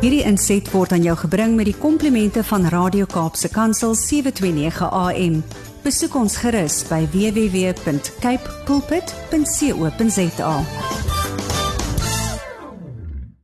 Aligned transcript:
Hierdie 0.00 0.22
inset 0.24 0.64
word 0.72 0.94
aan 0.96 1.02
jou 1.04 1.12
gebring 1.26 1.58
met 1.58 1.66
die 1.68 1.76
komplimente 1.76 2.40
van 2.48 2.62
Radio 2.72 3.04
Kaapse 3.04 3.50
Kansel 3.52 3.92
729 3.92 4.86
AM. 4.96 5.34
Besoek 5.84 6.14
ons 6.16 6.38
gerus 6.40 6.78
by 6.88 7.02
www.cape 7.12 8.54
pulpit.co.za. 8.64 10.54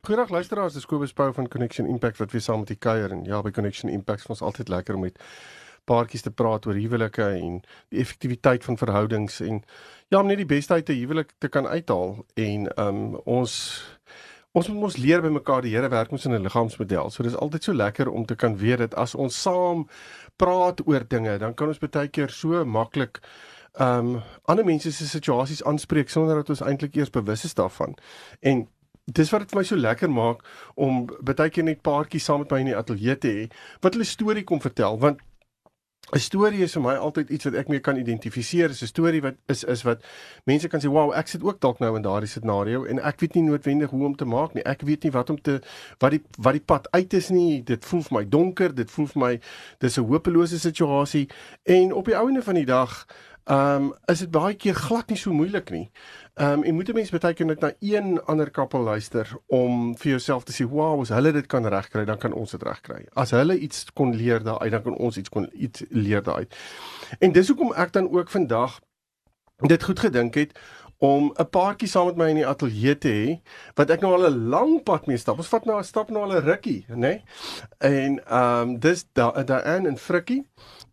Goeiedag 0.09 0.33
luisteraars, 0.33 0.79
dis 0.79 0.89
Kobus 0.89 1.13
Pau 1.13 1.29
van 1.37 1.51
Connection 1.53 1.91
Impact 1.93 2.23
wat 2.25 2.33
weer 2.33 2.41
saam 2.47 2.65
met 2.65 2.73
u 2.73 2.79
kuier 2.81 3.13
en 3.13 3.27
ja, 3.29 3.43
by 3.45 3.53
Connection 3.53 3.93
Impact 3.93 4.25
is 4.25 4.33
ons 4.39 4.41
altyd 4.41 4.73
lekker 4.73 4.97
om 4.97 5.05
met 5.05 5.21
paartjies 5.85 6.25
te 6.25 6.33
praat 6.33 6.65
oor 6.65 6.81
huwelike 6.81 7.27
en 7.37 7.61
die 7.93 8.01
effektiwiteit 8.01 8.65
van 8.65 8.81
verhoudings 8.81 9.43
en 9.45 9.61
ja, 10.09 10.23
om 10.23 10.33
net 10.33 10.41
die 10.41 10.49
beste 10.49 10.73
uit 10.73 10.89
'n 10.89 11.03
huwelik 11.05 11.37
te 11.37 11.53
kan 11.53 11.69
uithaal 11.69 12.25
en 12.35 12.65
um 12.81 13.21
ons 13.29 13.85
ons 14.57 14.69
moet 14.73 14.87
mos 14.87 14.97
leer 14.97 15.21
by 15.21 15.29
mekaar 15.35 15.65
die 15.67 15.75
Here 15.75 15.89
werk 15.93 16.13
ons 16.17 16.25
in 16.25 16.33
'n 16.33 16.43
liggaamsmodel. 16.47 17.11
So 17.11 17.23
dis 17.23 17.37
altyd 17.37 17.65
so 17.65 17.73
lekker 17.73 18.09
om 18.09 18.25
te 18.25 18.35
kan 18.35 18.57
weet 18.57 18.79
dat 18.79 18.95
as 18.95 19.15
ons 19.15 19.43
saam 19.43 19.89
praat 20.37 20.81
oor 20.87 21.05
dinge, 21.09 21.39
dan 21.39 21.55
kan 21.55 21.69
ons 21.69 21.79
baie 21.79 22.09
keer 22.09 22.31
so 22.31 22.65
maklik 22.65 23.21
um 23.79 24.23
ander 24.49 24.65
mense 24.65 24.93
se 24.93 25.07
situasies 25.07 25.63
aanspreek 25.65 26.09
sonder 26.09 26.37
dat 26.37 26.49
ons 26.51 26.63
eintlik 26.63 26.97
eers 26.97 27.11
bewus 27.11 27.45
is 27.45 27.55
daarvan. 27.55 27.95
En 28.41 28.69
dis 29.05 29.31
wat 29.31 29.41
dit 29.41 29.51
vir 29.51 29.59
my 29.59 29.65
so 29.65 29.77
lekker 29.77 30.11
maak 30.11 30.41
om 30.75 31.07
baie 31.07 31.51
keer 31.51 31.65
net 31.65 31.83
paartjies 31.83 32.25
saam 32.25 32.39
met 32.39 32.51
my 32.51 32.59
in 32.59 32.67
die 32.67 32.77
ateljee 32.77 33.17
te 33.19 33.29
hê 33.29 33.51
wat 33.83 33.95
hulle 33.95 34.05
storie 34.05 34.45
kom 34.45 34.61
vertel 34.61 34.99
want 34.99 35.21
'n 36.15 36.19
storie 36.19 36.63
is 36.63 36.73
vir 36.73 36.83
my 36.83 36.95
altyd 36.95 37.31
iets 37.31 37.45
wat 37.45 37.55
ek 37.55 37.69
mee 37.69 37.81
kan 37.81 37.97
identifiseer. 37.97 38.71
'n 38.71 38.87
Storie 38.87 39.23
wat 39.23 39.35
is 39.49 39.65
is 39.65 39.83
wat 39.83 40.05
mense 40.45 40.69
kan 40.69 40.81
sê, 40.81 40.87
"Wow, 40.87 41.13
ek 41.13 41.29
sit 41.29 41.43
ook 41.43 41.61
dalk 41.61 41.79
nou 41.79 41.97
in 41.97 42.03
daardie 42.03 42.29
scenario 42.29 42.85
en 42.85 43.03
ek 43.03 43.21
weet 43.21 43.35
nie 43.35 43.43
noodwendig 43.43 43.91
hoe 43.91 44.05
om 44.05 44.17
te 44.17 44.25
maak 44.25 44.55
nie. 44.55 44.63
Ek 44.63 44.83
weet 44.83 45.03
nie 45.03 45.11
wat 45.11 45.31
om 45.31 45.41
te 45.41 45.61
wat 45.99 46.11
die 46.11 46.23
wat 46.39 46.53
die 46.53 46.63
pad 46.65 46.89
uit 46.91 47.13
is 47.13 47.29
nie. 47.31 47.63
Dit 47.63 47.85
voel 47.85 48.03
vir 48.03 48.19
my 48.19 48.29
donker. 48.29 48.75
Dit 48.75 48.91
voel 48.91 49.07
vir 49.07 49.23
my 49.23 49.41
dis 49.79 49.99
'n 49.99 50.05
hopelose 50.05 50.59
situasie." 50.59 51.29
En 51.65 51.93
op 51.93 52.05
die 52.05 52.17
ouene 52.17 52.43
van 52.43 52.55
die 52.55 52.67
dag 52.67 53.07
Ehm 53.47 53.83
um, 53.83 53.93
is 54.11 54.19
dit 54.19 54.31
baie 54.31 54.57
keer 54.59 54.75
glad 54.75 55.13
nie 55.13 55.17
so 55.17 55.31
moeilik 55.31 55.69
nie. 55.71 55.85
Ehm 56.35 56.53
um, 56.53 56.63
en 56.65 56.75
moet 56.75 56.89
'n 56.89 56.95
mens 56.95 57.11
baie 57.15 57.35
keer 57.35 57.47
net 57.47 57.61
na 57.61 57.73
een 57.81 58.21
ander 58.25 58.51
koppel 58.51 58.81
luister 58.81 59.37
om 59.47 59.97
vir 59.97 60.11
jouself 60.11 60.45
te 60.45 60.53
sê, 60.53 60.69
"Wow, 60.69 61.01
as 61.01 61.09
hulle 61.09 61.33
dit 61.33 61.47
kan 61.47 61.67
regkry, 61.67 62.05
dan 62.05 62.19
kan 62.19 62.33
ons 62.33 62.51
dit 62.51 62.63
regkry." 62.63 63.07
As 63.15 63.31
hulle 63.31 63.59
iets 63.59 63.93
kon 63.93 64.17
leer 64.17 64.43
daaruit, 64.43 64.71
dan 64.71 64.83
kan 64.83 64.97
ons 64.97 65.17
iets 65.17 65.29
kon 65.29 65.49
iets 65.53 65.85
leer 65.89 66.23
daaruit. 66.23 66.57
En 67.19 67.33
dis 67.33 67.49
hoekom 67.49 67.73
ek 67.73 67.93
dan 67.93 68.11
ook 68.11 68.31
vandag 68.31 68.81
dit 69.57 69.85
goed 69.85 70.01
gedink 70.01 70.35
het 70.35 70.59
om 70.99 71.33
'n 71.37 71.51
paartjie 71.51 71.89
saam 71.89 72.07
met 72.07 72.17
my 72.17 72.29
in 72.29 72.35
die 72.35 72.47
ateljee 72.47 72.99
te 72.99 73.09
hê 73.09 73.41
wat 73.75 73.91
ek 73.91 74.01
nou 74.01 74.13
al 74.13 74.31
'n 74.31 74.49
lang 74.49 74.83
pad 74.83 75.07
mee 75.07 75.17
stap. 75.17 75.39
Ons 75.39 75.49
vat 75.49 75.65
nou 75.65 75.79
'n 75.79 75.85
stap 75.85 76.11
nou 76.11 76.23
al 76.23 76.37
'n 76.37 76.45
rukkie, 76.45 76.87
nê? 76.89 76.97
Nee? 76.97 77.23
En 77.79 78.25
ehm 78.25 78.69
um, 78.69 78.79
dis 78.79 79.07
daai 79.13 79.45
da 79.45 79.61
en 79.61 79.99
Frikkie. 79.99 80.47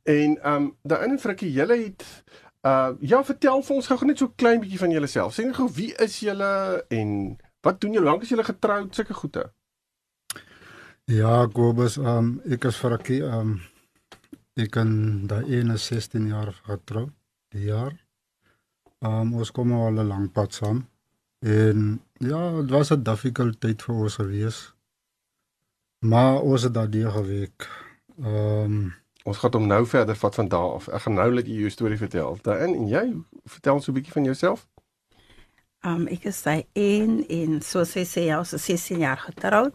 En 0.04 0.38
ehm 0.44 0.56
um, 0.56 0.78
daai 0.84 1.10
en 1.10 1.20
Frikkie, 1.20 1.52
julle 1.52 1.84
het 1.84 2.24
Uh 2.64 2.96
ja, 3.04 3.20
vertel 3.28 3.60
vir 3.68 3.76
ons 3.76 3.88
gou 3.92 4.06
net 4.08 4.22
so 4.22 4.32
klein 4.40 4.62
bietjie 4.64 4.80
van 4.80 4.94
julleself. 4.96 5.34
Sê 5.36 5.44
net 5.44 5.58
gou 5.58 5.68
wie 5.76 5.90
is 6.06 6.22
julle 6.24 6.52
en 6.96 7.10
wat 7.68 7.82
doen 7.82 7.98
julle? 7.98 8.08
Lank 8.08 8.24
is 8.24 8.32
julle 8.32 8.46
getroud, 8.48 8.96
sulke 8.96 9.18
goede? 9.18 9.50
Ja, 11.12 11.44
Kobus, 11.52 11.98
um 11.98 12.38
ek 12.48 12.64
is 12.70 12.80
'n 12.84 13.22
um 13.24 13.62
ek 14.56 14.72
kan 14.72 15.28
daai 15.28 15.78
16 15.78 16.28
jaar 16.28 16.54
getroud, 16.64 17.12
die 17.52 17.66
jaar. 17.66 17.92
Um 19.02 19.34
ons 19.34 19.52
kom 19.52 19.74
al 19.74 20.00
'n 20.00 20.08
lang 20.08 20.32
pad 20.32 20.54
saam. 20.54 20.88
En 21.42 22.00
ja, 22.20 22.62
dit 22.62 22.70
was 22.72 22.92
'n 22.92 23.04
difficult 23.04 23.60
tyd 23.60 23.82
vir 23.82 23.96
ons 23.96 24.16
gewees. 24.16 24.74
Maar 26.00 26.42
ons 26.42 26.64
het 26.64 26.74
daardie 26.74 27.12
geweek. 27.12 27.68
Um 28.18 28.94
Ons 29.24 29.38
gaan 29.40 29.54
hom 29.56 29.68
nou 29.68 29.86
verder 29.88 30.16
vat 30.20 30.36
van 30.36 30.48
daar 30.52 30.74
af. 30.78 30.88
Ek 30.88 31.06
gaan 31.06 31.14
nou 31.14 31.30
net 31.34 31.48
jou 31.48 31.70
storie 31.72 31.98
vertel. 31.98 32.38
Daarin 32.44 32.76
en 32.76 32.88
jy 32.92 33.04
vertel 33.46 33.80
ons 33.80 33.88
'n 33.88 33.94
bietjie 33.94 34.14
van 34.14 34.24
jouself. 34.24 34.68
Um 35.84 36.08
ek 36.08 36.26
is 36.26 36.42
sy 36.42 36.66
een 36.74 37.26
en 37.30 37.62
so 37.62 37.84
sê 37.84 38.06
sy 38.06 38.20
ja, 38.20 38.44
so 38.44 38.58
16 38.58 39.00
jaar 39.00 39.18
getroud. 39.18 39.74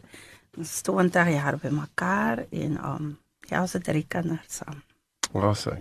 Ons 0.56 0.74
is 0.74 0.82
20 0.82 1.28
jaar 1.28 1.56
by 1.56 1.68
mekaar 1.68 2.46
en 2.50 2.84
um 2.84 3.18
ja, 3.48 3.60
ons 3.60 3.72
het 3.72 3.84
drie 3.84 4.04
kinders 4.08 4.56
saam. 4.60 4.82
Wat 5.32 5.56
sê? 5.56 5.80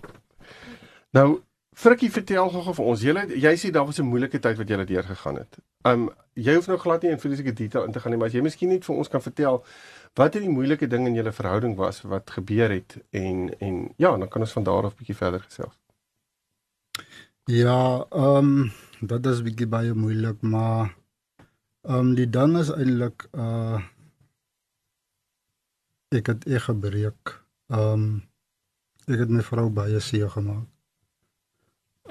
Nou 1.12 1.42
Frikkie 1.78 2.10
vertel 2.10 2.50
gou 2.50 2.74
vir 2.74 2.86
ons. 2.86 3.02
Jy 3.02 3.14
jy 3.38 3.54
sê 3.56 3.70
daar 3.72 3.86
was 3.86 4.00
'n 4.00 4.10
moeilike 4.10 4.40
tyd 4.40 4.58
wat 4.58 4.70
jy 4.70 4.86
deur 4.86 5.04
gegaan 5.04 5.36
het. 5.36 5.60
Um 5.86 6.10
jy 6.38 6.54
hoef 6.56 6.68
nou 6.70 6.78
glad 6.78 7.04
nie 7.04 7.12
in 7.12 7.22
fisiese 7.22 7.54
detail 7.54 7.86
in 7.88 7.92
te 7.92 8.00
gaan 8.00 8.14
nie, 8.14 8.20
maar 8.22 8.30
as 8.30 8.36
jy 8.38 8.44
miskien 8.46 8.70
net 8.70 8.86
vir 8.86 8.96
ons 8.96 9.10
kan 9.10 9.22
vertel 9.22 9.64
wat 10.18 10.34
het 10.34 10.44
die 10.44 10.54
moeilike 10.54 10.88
ding 10.90 11.08
in 11.10 11.18
julle 11.18 11.34
verhouding 11.34 11.76
was 11.78 12.02
wat 12.02 12.32
gebeur 12.34 12.74
het 12.74 12.98
en 13.10 13.50
en 13.60 13.82
ja, 13.98 14.16
dan 14.18 14.30
kan 14.30 14.46
ons 14.46 14.54
van 14.58 14.66
daar 14.66 14.90
af 14.90 14.96
bietjie 14.98 15.18
verder 15.18 15.42
gesels. 15.46 15.78
Ja, 17.48 18.06
ehm 18.12 18.54
um, 18.54 18.72
dit 19.02 19.26
is 19.26 19.44
bietjie 19.46 19.68
baie 19.68 19.94
moeilik, 19.94 20.42
maar 20.42 20.96
ehm 21.88 22.00
um, 22.00 22.16
die 22.16 22.30
ding 22.30 22.58
is 22.58 22.74
eintlik 22.74 23.28
uh 23.34 23.82
ek 26.18 26.32
het 26.32 26.48
ek 26.48 26.66
gebreek. 26.70 27.36
Ehm 27.74 27.94
um, 27.94 28.08
ek 29.08 29.22
het 29.24 29.30
my 29.32 29.44
vrou 29.44 29.70
baie 29.70 30.00
seer 30.00 30.30
gemaak. 30.30 30.68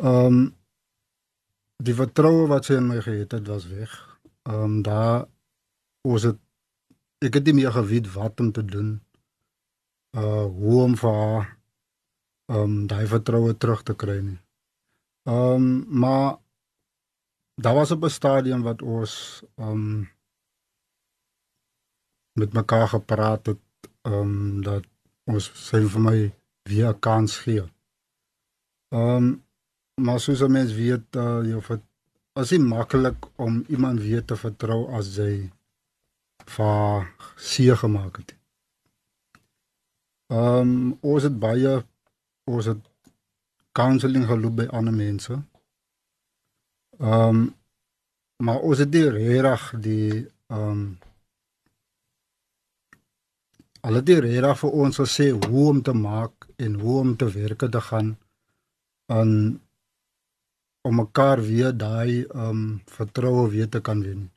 Ehm 0.00 0.26
um, 0.26 0.54
die 1.82 1.94
vertroue 1.94 2.46
wat 2.48 2.64
sy 2.64 2.78
in 2.80 2.88
my 2.88 3.00
gehad 3.04 3.32
het, 3.32 3.48
was 3.48 3.68
weg. 3.68 3.92
Ehm 4.48 4.62
um, 4.62 4.82
daar 4.82 5.26
was 6.06 6.22
dit 6.22 6.38
ek 7.24 7.38
het 7.38 7.46
nie 7.48 7.56
meer 7.60 7.72
geweet 7.72 8.08
wat 8.12 8.40
om 8.40 8.52
te 8.52 8.64
doen. 8.64 8.90
Uh 10.16 10.44
hoe 10.44 10.82
om 10.82 10.96
vir 10.96 11.14
haar 11.20 11.46
um 12.46 12.86
daai 12.86 13.06
vertroue 13.10 13.56
terug 13.56 13.82
te 13.82 13.94
kry 13.94 14.18
nie. 14.22 14.38
Um 15.26 15.86
maar 15.88 16.38
daar 17.62 17.74
was 17.74 17.90
op 17.90 18.04
'n 18.04 18.10
stadium 18.10 18.62
wat 18.62 18.82
ons 18.82 19.42
um 19.56 20.08
met 22.32 22.52
mekaar 22.52 22.88
gepraat 22.88 23.46
het 23.46 23.90
um 24.02 24.62
dat 24.62 24.84
ons 25.24 25.50
sê 25.68 25.82
vir 25.88 26.00
my 26.00 26.18
weer 26.62 26.88
'n 26.88 27.00
kans 27.00 27.38
gee. 27.38 27.64
Um 28.88 29.45
maar 30.04 30.20
soos 30.20 30.40
'n 30.42 30.52
mens 30.52 30.72
weet 30.72 31.16
uh 31.16 31.40
jy 31.50 31.60
vir 31.68 31.80
as 32.32 32.48
dit 32.48 32.60
maklik 32.60 33.18
om 33.36 33.64
iemand 33.68 34.00
weer 34.00 34.24
te 34.24 34.36
vertrou 34.36 34.80
as 34.98 35.16
jy 35.16 35.50
vir 36.56 37.06
seë 37.36 37.76
gemaak 37.82 38.16
het. 38.20 38.34
Ehm 40.28 40.60
um, 40.60 40.98
ons 41.00 41.22
het 41.22 41.38
baie 41.38 41.72
ons 42.44 42.66
het 42.66 42.82
counselling 43.72 44.26
geloop 44.26 44.56
by 44.60 44.66
ander 44.66 44.94
mense. 44.94 45.34
Ehm 46.98 47.28
um, 47.28 47.54
maar 48.44 48.60
ons 48.60 48.78
het 48.78 48.92
die 48.92 49.08
reg 49.10 49.72
die 49.80 50.26
ehm 50.46 50.70
um, 50.70 50.98
Hulle 53.86 54.00
het 54.02 54.08
reg 54.42 54.58
vir 54.58 54.72
ons 54.82 54.96
gesê 54.98 55.26
hoe 55.30 55.68
om 55.70 55.82
te 55.82 55.92
maak 55.92 56.46
en 56.56 56.74
hoe 56.80 56.94
om 57.00 57.16
te 57.16 57.28
werk 57.30 57.60
te 57.70 57.80
gaan 57.80 58.08
aan 59.06 59.60
om 60.86 60.94
mekaar 61.02 61.42
weer 61.42 61.72
daai 61.76 62.24
ehm 62.24 62.48
um, 62.48 62.64
vertroue 62.98 63.50
weer 63.50 63.68
te 63.68 63.80
kan 63.80 64.02
wen. 64.06 64.32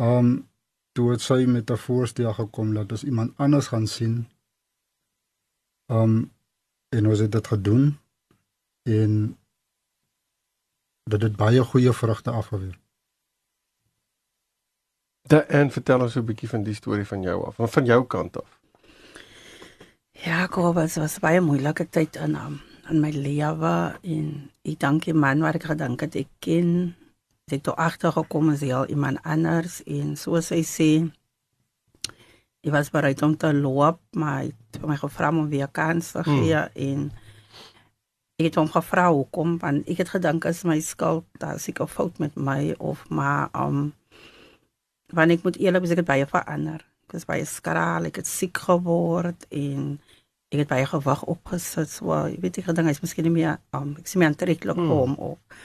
Ehm 0.00 0.18
um, 0.18 0.34
toe 0.94 1.10
het 1.10 1.20
sy 1.20 1.44
met 1.46 1.70
'n 1.70 1.76
voorstel 1.86 2.32
gekom 2.32 2.74
dat 2.74 2.92
ons 2.92 3.04
iemand 3.04 3.32
anders 3.36 3.66
gaan 3.66 3.86
sien. 3.86 4.28
Um 5.86 6.32
en 6.88 7.06
ons 7.06 7.18
het 7.18 7.32
dit 7.32 7.46
gedoen 7.46 7.98
en 8.82 9.38
dit 11.10 11.22
het 11.22 11.36
baie 11.36 11.64
goeie 11.64 11.92
vrugte 11.92 12.30
afgewerp. 12.30 12.80
Da 15.22 15.40
en 15.40 15.70
vertel 15.70 16.00
ons 16.00 16.16
'n 16.16 16.24
bietjie 16.24 16.48
van 16.48 16.62
die 16.62 16.74
storie 16.74 17.06
van 17.06 17.22
jou 17.22 17.44
af, 17.46 17.72
van 17.72 17.84
jou 17.84 18.06
kant 18.06 18.42
af. 18.42 18.60
Ja, 20.10 20.46
Kobus, 20.46 20.96
was 20.96 21.18
baie 21.18 21.40
moeilike 21.40 21.88
tyd 21.88 22.16
in 22.16 22.34
um, 22.34 22.60
in 22.90 23.00
my 23.00 23.10
lewe 23.14 23.76
en 24.02 24.28
ek 24.64 24.78
dankie 24.82 25.14
man 25.16 25.42
wat 25.44 25.56
ek 25.60 25.70
gedink 25.72 26.04
het 26.04 26.16
ek 26.20 26.30
ken 26.44 26.94
Ek 27.44 27.58
het 27.58 27.64
toe 27.66 27.74
agtergekom 27.76 28.54
as 28.54 28.62
hy 28.64 28.70
al 28.72 28.86
iemand 28.88 29.20
anders 29.28 29.82
en 29.84 30.14
soos 30.16 30.46
hy 30.54 30.62
sê 30.64 30.86
hy 32.64 32.70
was 32.72 32.88
bereid 32.88 33.20
om 33.20 33.34
te 33.36 33.50
loop, 33.52 33.98
maar 34.16 34.38
hy 34.38 34.46
het 34.72 34.86
my 34.88 34.96
gevra 34.96 35.28
om 35.28 35.50
weer 35.52 35.68
kans 35.68 36.14
te 36.14 36.22
gee 36.24 36.56
hmm. 36.56 36.78
en 36.86 37.02
ek 38.40 38.48
het 38.48 38.56
hom 38.56 38.70
gevra 38.72 39.10
hoekom 39.12 39.58
want 39.60 39.84
ek 39.92 40.00
het 40.00 40.14
gedink 40.14 40.48
as 40.48 40.62
my 40.64 40.78
skuld, 40.80 41.28
daar 41.36 41.60
seker 41.60 41.84
fout 41.84 42.16
met 42.16 42.32
my 42.32 42.72
of 42.80 43.04
maar 43.12 43.52
um 43.52 43.92
wanneer 45.12 45.36
ek 45.36 45.44
moet 45.44 45.60
eerlik 45.60 45.84
wees 45.84 45.92
ek 45.92 46.00
het 46.00 46.12
baie 46.14 46.30
verander. 46.32 46.80
Ek 47.04 47.18
was 47.18 47.28
baie 47.28 47.44
skraal, 47.44 48.08
ek 48.08 48.22
het 48.22 48.30
siek 48.30 48.56
geword 48.56 49.44
en 49.52 49.98
ek 50.54 50.64
het 50.64 50.72
baie 50.72 50.86
gewig 50.88 51.22
opgesit. 51.30 51.90
So, 51.90 52.14
jy 52.30 52.40
weet 52.42 52.62
ek 52.62 52.70
gedink 52.70 52.90
hy's 52.90 53.02
miskien 53.04 53.28
nie 53.28 53.34
meer 53.34 53.58
um 53.76 53.96
ek 54.00 54.10
sien 54.10 54.22
my 54.22 54.30
aantreklik 54.30 54.78
hmm. 54.78 54.92
hom 54.92 55.16
of 55.18 55.62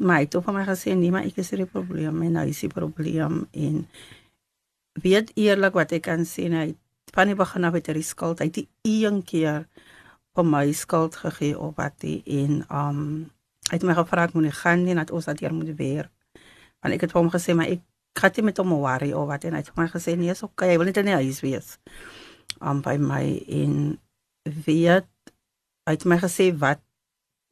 Maar 0.00 0.22
hy 0.22 0.24
het 0.24 0.34
vir 0.40 0.54
my 0.56 0.62
gesê 0.66 0.94
nee, 0.96 1.12
maar 1.12 1.26
ek 1.28 1.36
is 1.42 1.50
hier 1.52 1.62
die 1.62 1.68
probleem 1.68 2.22
en 2.24 2.36
hy 2.40 2.46
is 2.50 2.62
die 2.64 2.70
probleem 2.72 3.42
en 3.52 3.82
weet 5.04 5.32
eerlik 5.36 5.76
wat 5.76 5.92
ek 5.92 6.06
kan 6.08 6.24
sê 6.28 6.48
hy 6.48 6.72
van 7.12 7.28
die 7.28 7.36
begin 7.36 7.68
af 7.68 7.76
het 7.76 7.90
hy 7.92 8.02
skuld 8.04 8.40
hy 8.40 8.48
het 8.48 8.62
die 8.62 8.68
een 8.88 9.20
keer 9.28 9.66
vir 10.32 10.48
my 10.48 10.64
skuld 10.72 11.16
gegee 11.20 11.58
op 11.58 11.76
wat 11.80 12.04
hy 12.04 12.18
en 12.40 12.62
um 12.72 13.00
hy 13.68 13.76
het 13.76 13.86
my 13.88 13.96
gevra 13.96 14.26
ek 14.28 14.34
moet 14.36 14.48
nie 14.48 14.56
gaan 14.62 14.84
nie 14.84 14.96
dat 14.96 15.12
ons 15.12 15.28
dat 15.28 15.40
hier 15.44 15.52
moet 15.52 15.74
werk 15.76 16.12
want 16.82 16.96
ek 16.96 17.06
het 17.06 17.12
vir 17.12 17.20
hom 17.20 17.32
gesê 17.32 17.56
maar 17.56 17.72
ek 17.72 17.84
gaan 18.18 18.36
nie 18.38 18.46
met 18.48 18.60
hom 18.60 18.72
worry 18.80 19.12
of 19.12 19.28
wat 19.28 19.44
en 19.44 19.56
hy 19.56 19.62
het 19.62 19.72
vir 19.72 19.84
my 19.84 19.88
gesê 19.92 20.16
nee 20.16 20.32
is 20.32 20.44
okay 20.44 20.72
hy 20.72 20.80
wil 20.80 20.88
net 20.88 21.00
in 21.04 21.12
die 21.12 21.20
huis 21.20 21.44
wees 21.44 21.76
um 22.60 22.80
by 22.84 22.96
my 22.96 23.24
en 23.60 23.76
weet 24.42 25.08
hy 25.86 25.94
het 25.96 26.04
my 26.04 26.18
gesê 26.22 26.50
wat 26.58 26.82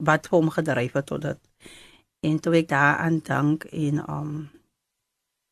wat 0.01 0.31
hom 0.33 0.49
gedryf 0.51 0.95
het 0.97 1.07
tot 1.07 1.23
dit. 1.23 1.41
En 2.25 2.41
toe 2.41 2.55
ek 2.57 2.69
daaraan 2.69 3.21
dank 3.25 3.65
en 3.65 4.01
um 4.11 4.33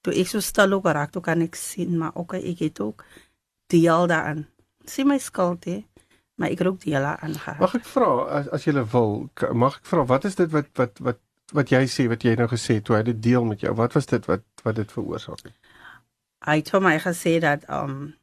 toe 0.00 0.14
ek 0.14 0.30
so 0.30 0.40
stil 0.40 0.72
ook 0.72 0.88
raak 0.88 1.12
toe 1.12 1.22
kan 1.22 1.42
ek 1.44 1.58
sien 1.58 1.98
maar 1.98 2.14
ook 2.14 2.38
ek 2.38 2.64
het 2.64 2.80
ook 2.80 3.04
deel 3.68 4.06
daaraan 4.06 4.46
sien 4.84 5.08
my 5.08 5.18
skuld 5.18 5.64
hè 5.64 5.82
maar 6.38 6.54
ek 6.54 6.60
roep 6.64 6.80
deel 6.84 7.04
aan 7.04 7.34
gehad 7.34 7.60
mag 7.60 7.74
ek 7.76 7.88
vra 7.94 8.10
as 8.40 8.48
as 8.56 8.64
jy 8.64 8.76
wil 8.92 9.28
mag 9.52 9.80
ek 9.80 9.88
vra 9.90 10.04
wat 10.12 10.28
is 10.30 10.38
dit 10.38 10.52
wat 10.54 10.70
wat 10.80 11.02
wat 11.08 11.20
wat 11.56 11.72
jy 11.72 11.84
sê 11.88 12.08
wat 12.08 12.24
jy 12.24 12.34
nou 12.36 12.48
gesê 12.50 12.78
het 12.78 12.86
toe 12.88 12.98
hy 12.98 13.02
dit 13.08 13.20
deel 13.22 13.44
met 13.48 13.62
jou 13.64 13.74
wat 13.76 13.96
was 13.96 14.06
dit 14.06 14.24
wat 14.28 14.44
wat 14.64 14.76
dit 14.76 14.92
veroorsaak 14.92 15.44
het? 15.46 15.54
Hy 16.44 16.56
het 16.60 16.70
vir 16.70 16.82
my 16.84 16.96
gesê 17.02 17.38
dat 17.42 17.64
um 17.72 18.14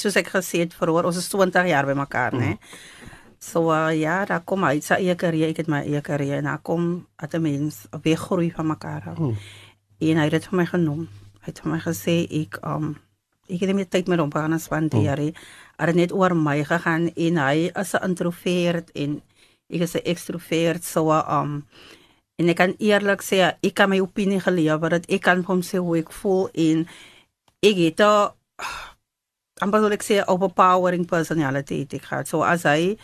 soos 0.00 0.16
ek 0.16 0.28
gesê 0.28 0.58
het 0.64 0.74
vir 0.74 0.90
ons 0.90 1.16
is 1.16 1.28
20 1.28 1.66
jaar 1.68 1.86
by 1.86 1.94
mekaar 1.94 2.32
nê 2.32 2.54
mm. 2.54 2.58
So 3.44 3.70
uh, 3.72 3.92
ja, 3.92 4.24
daar 4.24 4.40
kom 4.48 4.64
hy 4.64 4.78
sy 4.80 5.02
eie 5.02 5.14
karier, 5.20 5.50
ek 5.52 5.58
het 5.60 5.68
my 5.68 5.82
eie 5.84 6.00
karier 6.04 6.38
en 6.40 6.46
daar 6.48 6.62
kom 6.64 7.04
at 7.20 7.34
'n 7.36 7.42
mens 7.44 7.84
weer 8.02 8.16
groei 8.16 8.50
van 8.50 8.66
mekaar 8.66 9.02
af. 9.12 9.18
Hmm. 9.18 9.36
En 10.00 10.16
hy 10.16 10.24
het 10.24 10.32
dit 10.32 10.46
vir 10.48 10.56
my 10.56 10.66
genoem. 10.66 11.02
Hy 11.44 11.48
het 11.52 11.60
vir 11.60 11.72
my 11.72 11.80
gesê 11.84 12.16
ek 12.40 12.56
um 12.64 12.96
ek 13.48 13.60
het 13.60 13.74
net 13.76 13.90
tyd 13.90 14.08
met 14.08 14.18
hom 14.18 14.32
gaan 14.32 14.58
spandeer. 14.58 15.18
Hmm. 15.18 15.34
Hy 15.76 15.86
het 15.86 15.94
net 15.94 16.12
oor 16.12 16.34
my 16.34 16.64
gegaan 16.64 17.12
en 17.14 17.36
hy 17.36 17.70
is 17.74 17.94
'n 17.94 18.04
introvert 18.04 18.90
en 18.94 19.20
ek 19.68 19.80
is 19.80 19.94
'n 19.94 20.04
extrovert 20.04 20.84
so 20.84 21.12
um 21.12 21.66
en 22.38 22.48
ek 22.48 22.56
kan 22.56 22.74
eerlik 22.78 23.20
sê 23.22 23.56
ek 23.60 23.74
kan 23.74 23.90
my 23.90 24.00
opinie 24.00 24.40
gelewer 24.40 24.90
dat 24.90 25.06
ek 25.06 25.20
kan 25.22 25.44
hom 25.44 25.60
sê 25.60 25.78
hoe 25.78 25.98
ek 25.98 26.12
voel 26.12 26.48
en 26.54 26.88
ek 27.60 27.76
het 27.76 27.96
da 27.96 28.34
amper 29.62 29.84
wil 29.84 29.94
ek 29.94 30.02
sê 30.02 30.20
overpowering 30.26 31.06
personality 31.06 31.84
ek 31.86 32.08
het 32.10 32.30
so 32.30 32.42
as 32.42 32.64
hy 32.66 32.94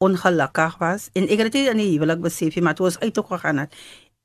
ongelukkig 0.00 0.78
was 0.80 1.08
en 1.18 1.26
ek 1.28 1.42
het 1.42 1.52
dit 1.52 1.68
in 1.68 1.80
die 1.82 1.90
huwelik 1.96 2.22
besef, 2.22 2.56
maar 2.62 2.76
toe 2.78 2.88
ons 2.88 3.00
uit 3.02 3.12
toe 3.14 3.26
gegaan 3.28 3.64
het 3.64 3.74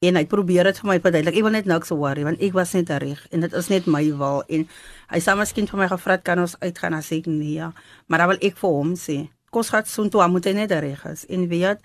en 0.04 0.20
hy 0.20 0.26
probeer 0.28 0.68
dit 0.68 0.80
vir 0.82 0.90
my 0.90 0.98
verduidelik. 1.00 1.38
Ek 1.40 1.46
wil 1.46 1.56
net 1.56 1.68
niks 1.70 1.94
worry 1.96 2.26
want 2.28 2.42
ek 2.44 2.56
was 2.56 2.74
net 2.76 2.92
reg 3.04 3.22
en 3.32 3.46
dit 3.46 3.54
is 3.60 3.70
net 3.72 3.88
my 3.88 4.04
wil 4.20 4.44
en 4.48 4.66
hy 5.12 5.22
sê 5.24 5.36
miskien 5.40 5.70
vir 5.70 5.80
my 5.84 5.88
gevra 5.92 6.20
kan 6.20 6.44
ons 6.44 6.58
uitgaan 6.64 6.98
as 7.00 7.12
ek 7.16 7.30
nee, 7.32 7.58
ja. 7.58 7.72
maar 8.08 8.24
dan 8.24 8.34
wil 8.34 8.44
ek 8.44 8.60
vir 8.60 8.76
hom 8.80 8.98
sê, 9.00 9.18
kos 9.52 9.72
gaan 9.74 9.88
so 9.88 10.08
toe 10.12 10.28
moet 10.28 10.52
hy 10.52 10.56
net 10.60 10.76
reg 10.76 11.04
is 11.10 11.26
en 11.30 11.48
weet 11.52 11.84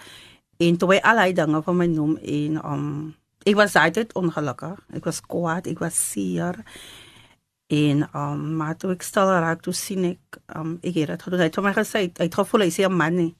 en 0.59 0.79
toe 0.79 0.93
hy 0.95 1.01
al 1.07 1.23
hy 1.23 1.33
dinge 1.33 1.63
van 1.63 1.79
my 1.79 1.87
noem 1.91 2.19
en 2.23 2.61
um 2.63 2.87
ek 3.49 3.57
was 3.57 3.77
altyd 3.81 4.13
ongelukkig. 4.19 4.79
Ek 4.99 5.07
was 5.09 5.21
kwaad, 5.25 5.69
ek 5.71 5.81
was 5.81 5.97
seer 5.97 6.59
en 7.69 8.09
um 8.17 8.57
maar 8.57 8.77
toe 8.77 8.95
ek 8.95 9.03
stel 9.05 9.29
raak 9.29 9.61
toe 9.65 9.75
sien 9.77 10.07
ek 10.09 10.39
um 10.57 10.79
ek 10.81 10.95
het 11.03 11.13
dit 11.13 11.23
gedoen. 11.23 11.43
Hy 11.43 11.49
het 11.51 11.59
vir 11.59 11.67
my 11.67 11.75
gesê 11.77 12.01
hy 12.07 12.25
het 12.25 12.39
gevoel 12.41 12.65
hy 12.65 12.71
sê 12.73 12.87
'n 12.89 12.97
man 12.97 13.17
nie. 13.17 13.35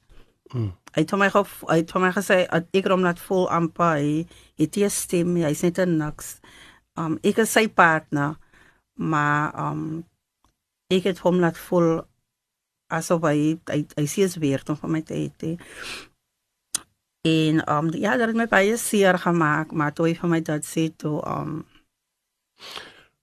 Mm. 0.53 0.71
Hy 0.93 1.01
het 1.01 1.13
my 1.17 1.29
gou 1.29 1.45
hy 1.69 1.77
het 1.81 1.95
my 1.95 2.11
gesê 2.13 2.45
ek 2.49 2.85
rom 2.85 3.01
net 3.01 3.19
vol 3.19 3.49
amper 3.49 3.97
hy 3.97 4.27
het 4.57 4.77
jy 4.77 4.89
stem 4.89 5.35
hy's 5.35 5.63
net 5.63 5.79
'n 5.79 5.97
niks. 5.97 6.39
Um 6.95 7.17
ek 7.23 7.39
is 7.39 7.49
sy 7.49 7.67
partner 7.67 8.37
maar 8.95 9.53
um 9.55 10.05
ek 10.89 11.03
het 11.03 11.19
hom 11.19 11.39
net 11.39 11.57
vol 11.57 12.05
asof 12.89 13.21
hy 13.23 13.57
hy, 13.69 13.85
hy 13.97 14.05
sê 14.05 14.23
is 14.25 14.37
weer 14.37 14.61
om 14.69 14.75
vir 14.75 14.89
my 14.89 15.01
te 15.01 15.13
hê. 15.13 15.57
En 17.25 17.61
um 17.69 17.89
ja, 17.93 18.17
dat 18.17 18.27
het 18.27 18.37
my 18.37 18.47
baie 18.47 18.77
seer 18.77 19.17
gemaak, 19.17 19.71
maar 19.71 19.93
toe 19.93 20.07
hy 20.07 20.13
vir 20.13 20.29
my 20.29 20.39
dit 20.39 20.65
sê 20.65 20.89
toe 20.97 21.17
um 21.25 21.65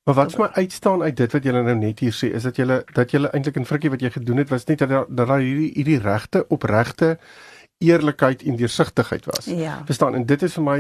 Maar 0.07 0.15
wat 0.15 0.37
vir 0.37 0.41
my 0.45 0.49
uitstaan 0.63 1.03
uit 1.03 1.17
dit 1.17 1.33
wat 1.35 1.43
julle 1.43 1.63
nou 1.67 1.75
net 1.75 1.99
hier 1.99 2.15
sê 2.15 2.29
is 2.39 2.45
dat 2.47 2.57
julle 2.61 2.85
dat 2.95 3.11
julle 3.11 3.31
eintlik 3.35 3.57
in 3.59 3.67
frikkie 3.67 3.91
wat 3.91 4.05
jy 4.05 4.13
gedoen 4.15 4.39
het 4.39 4.53
was 4.55 4.65
net 4.69 4.85
dat 4.85 4.93
dat 4.95 5.11
daar 5.11 5.41
hierdie 5.43 5.73
hierdie 5.75 5.99
regte 5.99 6.45
opregte 6.49 7.17
eerlikheid 7.79 8.43
en 8.43 8.57
deursigtigheid 8.57 9.25
was. 9.25 9.45
Ja. 9.45 9.83
Verstaan? 9.85 10.15
En 10.15 10.27
dit 10.27 10.43
is 10.43 10.55
vir 10.57 10.65
my 10.65 10.77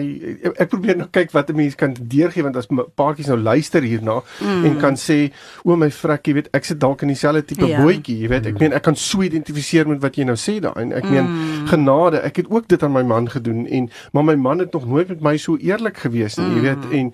ek 0.55 0.71
probeer 0.73 0.97
nou 0.97 1.09
kyk 1.13 1.35
wat 1.35 1.51
'n 1.51 1.57
mens 1.57 1.75
kan 1.75 1.97
deurgee 2.01 2.43
want 2.43 2.57
as 2.57 2.69
paartjies 2.95 3.27
nou 3.27 3.37
luister 3.39 3.83
hierna 3.83 4.23
mm. 4.41 4.65
en 4.65 4.79
kan 4.79 4.97
sê 4.97 5.33
o 5.65 5.77
my 5.77 5.91
frik, 5.91 6.27
jy 6.27 6.35
weet, 6.35 6.49
ek 6.57 6.65
sit 6.65 6.81
dalk 6.81 7.03
in 7.03 7.09
dieselfde 7.09 7.45
tipe 7.45 7.67
ja. 7.67 7.83
bootjie, 7.83 8.17
jy 8.23 8.29
weet. 8.29 8.47
Ek 8.47 8.59
meen 8.61 8.73
ek 8.73 8.83
kan 8.83 8.97
so 8.97 9.23
identifiseer 9.23 9.89
met 9.89 10.01
wat 10.01 10.17
jy 10.17 10.25
nou 10.25 10.37
sê 10.37 10.61
daai 10.61 10.81
en 10.83 10.93
ek 10.93 11.11
meen 11.11 11.29
mm. 11.29 11.67
genade, 11.67 12.23
ek 12.23 12.37
het 12.37 12.47
ook 12.51 12.69
dit 12.69 12.83
aan 12.83 12.93
my 12.93 13.03
man 13.03 13.29
gedoen 13.29 13.67
en 13.67 13.91
maar 14.13 14.25
my 14.25 14.35
man 14.35 14.59
het 14.59 14.73
nog 14.73 14.87
nooit 14.87 15.09
met 15.09 15.21
my 15.21 15.37
so 15.37 15.57
eerlik 15.57 15.99
gewees 15.99 16.37
nie, 16.37 16.47
mm. 16.47 16.55
jy 16.55 16.63
weet. 16.63 16.93
En 16.93 17.13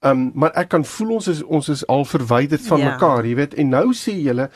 Ehm 0.00 0.12
um, 0.12 0.30
maar 0.34 0.54
ek 0.56 0.70
kan 0.72 0.84
voel 0.84 1.10
ons 1.18 1.26
is 1.28 1.42
ons 1.42 1.66
is 1.68 1.82
al 1.92 2.06
verwyderd 2.08 2.62
van 2.66 2.80
ja. 2.80 2.92
mekaar, 2.92 3.26
jy 3.28 3.34
weet. 3.36 3.54
En 3.60 3.68
nou 3.68 3.90
sê 3.92 4.14
julle, 4.16 4.46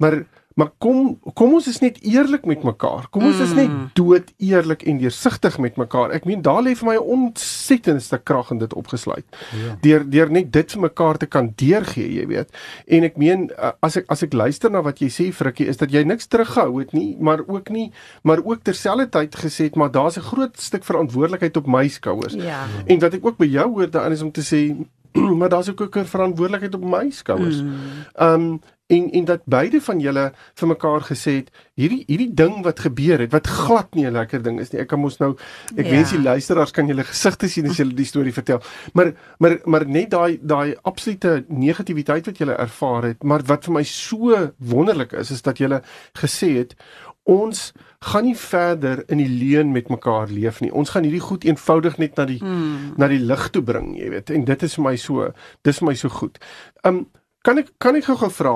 maar 0.00 0.22
maar 0.54 0.70
kom 0.78 1.18
kom 1.34 1.54
ons 1.56 1.66
is 1.66 1.80
net 1.82 1.96
eerlik 2.06 2.44
met 2.46 2.62
mekaar. 2.62 3.08
Kom 3.10 3.24
ons 3.26 3.40
mm. 3.40 3.42
is 3.42 3.54
net 3.58 3.70
mm. 3.70 3.86
dood 3.98 4.28
eerlik 4.38 4.84
en 4.86 5.00
deursigtig 5.02 5.58
met 5.58 5.76
mekaar. 5.80 6.14
Ek 6.14 6.28
meen 6.30 6.42
daar 6.46 6.62
lê 6.62 6.76
vir 6.78 6.88
my 6.88 6.94
'n 6.94 7.10
ontsettendste 7.16 8.18
krag 8.22 8.52
in 8.54 8.58
dit 8.62 8.74
opgesluit. 8.74 9.26
Ja. 9.50 9.74
Deur 9.82 10.06
deur 10.10 10.30
net 10.30 10.52
dit 10.52 10.72
vir 10.72 10.80
mekaar 10.80 11.18
te 11.18 11.26
kan 11.26 11.52
deurgee, 11.56 12.06
jy 12.20 12.26
weet. 12.26 12.54
En 12.86 13.02
ek 13.02 13.16
meen 13.16 13.50
as 13.82 13.96
ek 13.96 14.06
as 14.08 14.22
ek 14.22 14.32
luister 14.32 14.70
na 14.70 14.82
wat 14.82 15.02
jy 15.02 15.10
sê 15.10 15.32
Frikkie, 15.32 15.66
is 15.66 15.76
dat 15.76 15.90
jy 15.90 16.04
niks 16.04 16.26
teruggehou 16.26 16.78
het 16.78 16.92
nie, 16.92 17.16
maar 17.18 17.42
ook 17.46 17.68
nie 17.68 17.90
maar 18.22 18.38
ook 18.44 18.62
terselfdertyd 18.62 19.34
gesê 19.34 19.64
het 19.64 19.76
maar 19.76 19.90
daar's 19.90 20.16
'n 20.16 20.28
groot 20.30 20.60
stuk 20.60 20.84
verantwoordelikheid 20.84 21.56
op 21.56 21.66
my 21.66 21.88
skouers. 21.88 22.34
Ja. 22.34 22.66
En 22.86 23.00
wat 23.00 23.14
ek 23.14 23.26
ook 23.26 23.36
by 23.36 23.46
jou 23.46 23.68
hoor 23.74 23.90
daarin 23.90 24.12
is 24.12 24.22
om 24.22 24.30
te 24.30 24.42
sê 24.42 24.86
maar 25.38 25.48
daar's 25.48 25.70
ook 25.70 25.96
'n 25.96 26.04
verantwoordelikheid 26.04 26.74
op 26.74 26.84
my 26.84 27.10
skouers. 27.10 27.62
Mm. 27.62 27.74
Ehm 28.14 28.40
mm. 28.40 28.50
um, 28.52 28.60
en 28.86 29.10
en 29.10 29.24
dat 29.24 29.44
beide 29.44 29.80
van 29.80 30.00
julle 30.00 30.24
vir 30.54 30.68
mekaar 30.68 31.06
gesê 31.08 31.32
het 31.38 31.50
hierdie 31.80 32.02
hierdie 32.06 32.34
ding 32.36 32.58
wat 32.66 32.82
gebeur 32.84 33.22
het 33.24 33.32
wat 33.32 33.46
glad 33.48 33.94
nie 33.94 34.04
'n 34.06 34.12
lekker 34.12 34.42
ding 34.42 34.60
is 34.60 34.72
nie. 34.72 34.80
Ek 34.80 34.88
kan 34.88 35.00
mos 35.00 35.18
nou 35.18 35.36
ek 35.76 35.86
ja. 35.86 35.90
wens 35.90 36.10
die 36.10 36.20
luisteraars 36.20 36.70
kan 36.70 36.86
julle 36.86 37.04
gesigte 37.04 37.48
sien 37.48 37.66
as 37.66 37.76
julle 37.76 37.94
die 37.94 38.04
storie 38.04 38.32
vertel. 38.32 38.60
Maar 38.92 39.12
maar 39.38 39.58
maar 39.64 39.86
net 39.86 40.10
daai 40.10 40.38
daai 40.42 40.76
absolute 40.82 41.44
negativiteit 41.48 42.26
wat 42.26 42.38
julle 42.38 42.52
ervaar 42.52 43.02
het, 43.02 43.22
maar 43.22 43.42
wat 43.42 43.64
vir 43.64 43.72
my 43.72 43.82
so 43.82 44.52
wonderlik 44.58 45.12
is 45.12 45.30
is 45.30 45.42
dat 45.42 45.58
julle 45.58 45.82
gesê 46.12 46.56
het 46.56 46.76
ons 47.24 47.72
gaan 48.00 48.24
nie 48.24 48.36
verder 48.36 49.04
in 49.08 49.16
die 49.18 49.28
leuen 49.28 49.72
met 49.72 49.88
mekaar 49.88 50.28
leef 50.28 50.60
nie. 50.60 50.72
Ons 50.72 50.90
gaan 50.90 51.02
hierdie 51.02 51.24
goed 51.24 51.44
eenvoudig 51.44 51.96
net 51.96 52.16
na 52.16 52.24
die 52.24 52.38
hmm. 52.38 52.92
na 52.96 53.08
die 53.08 53.18
lig 53.18 53.48
toe 53.50 53.62
bring, 53.62 53.94
jy 53.96 54.10
weet. 54.10 54.30
En 54.30 54.44
dit 54.44 54.62
is 54.62 54.74
vir 54.74 54.84
my 54.84 54.96
so 54.96 55.32
dis 55.62 55.78
vir 55.78 55.88
my 55.88 55.94
so 55.94 56.08
goed. 56.08 56.38
Um 56.82 57.06
Kan 57.44 57.60
ek 57.60 57.74
kan 57.82 57.96
ek 57.98 58.08
gou-gou 58.08 58.32
vra 58.32 58.54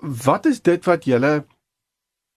wat 0.00 0.46
is 0.48 0.60
dit 0.64 0.84
wat 0.88 1.04
julle 1.08 1.44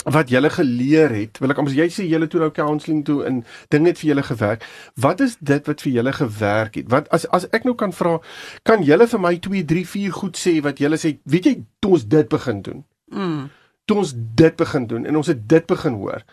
wat 0.03 0.29
julle 0.31 0.49
geleer 0.51 1.13
het? 1.15 1.39
Wil 1.39 1.53
ek 1.53 1.59
as 1.63 1.75
jy 1.75 1.87
sê 1.91 2.05
julle 2.07 2.27
toe 2.27 2.41
nou 2.41 2.49
counselling 2.51 3.05
toe 3.07 3.21
en 3.27 3.41
dinge 3.71 3.91
het 3.91 3.99
vir 4.01 4.09
julle 4.09 4.25
gewerk. 4.27 4.65
Wat 4.99 5.23
is 5.23 5.37
dit 5.39 5.67
wat 5.67 5.83
vir 5.83 5.93
julle 5.97 6.13
gewerk 6.15 6.79
het? 6.79 6.89
Wat 6.91 7.07
as 7.15 7.27
as 7.35 7.47
ek 7.55 7.67
nou 7.67 7.75
kan 7.79 7.95
vra, 7.95 8.17
kan 8.67 8.83
julle 8.83 9.07
vir 9.07 9.23
my 9.23 9.35
2 9.47 9.63
3 9.71 9.85
4 9.95 10.15
goed 10.19 10.39
sê 10.39 10.57
wat 10.63 10.79
julle 10.83 10.99
sê, 10.99 11.17
weet 11.23 11.51
jy, 11.51 11.55
toe 11.79 11.95
ons 11.97 12.07
dit 12.15 12.31
begin 12.35 12.63
doen. 12.67 12.83
Mm. 13.11 13.45
Toe 13.87 14.01
ons 14.03 14.15
dit 14.15 14.59
begin 14.59 14.87
doen 14.91 15.07
en 15.07 15.19
ons 15.19 15.31
het 15.31 15.47
dit 15.47 15.71
begin 15.71 15.99
hoor 15.99 16.23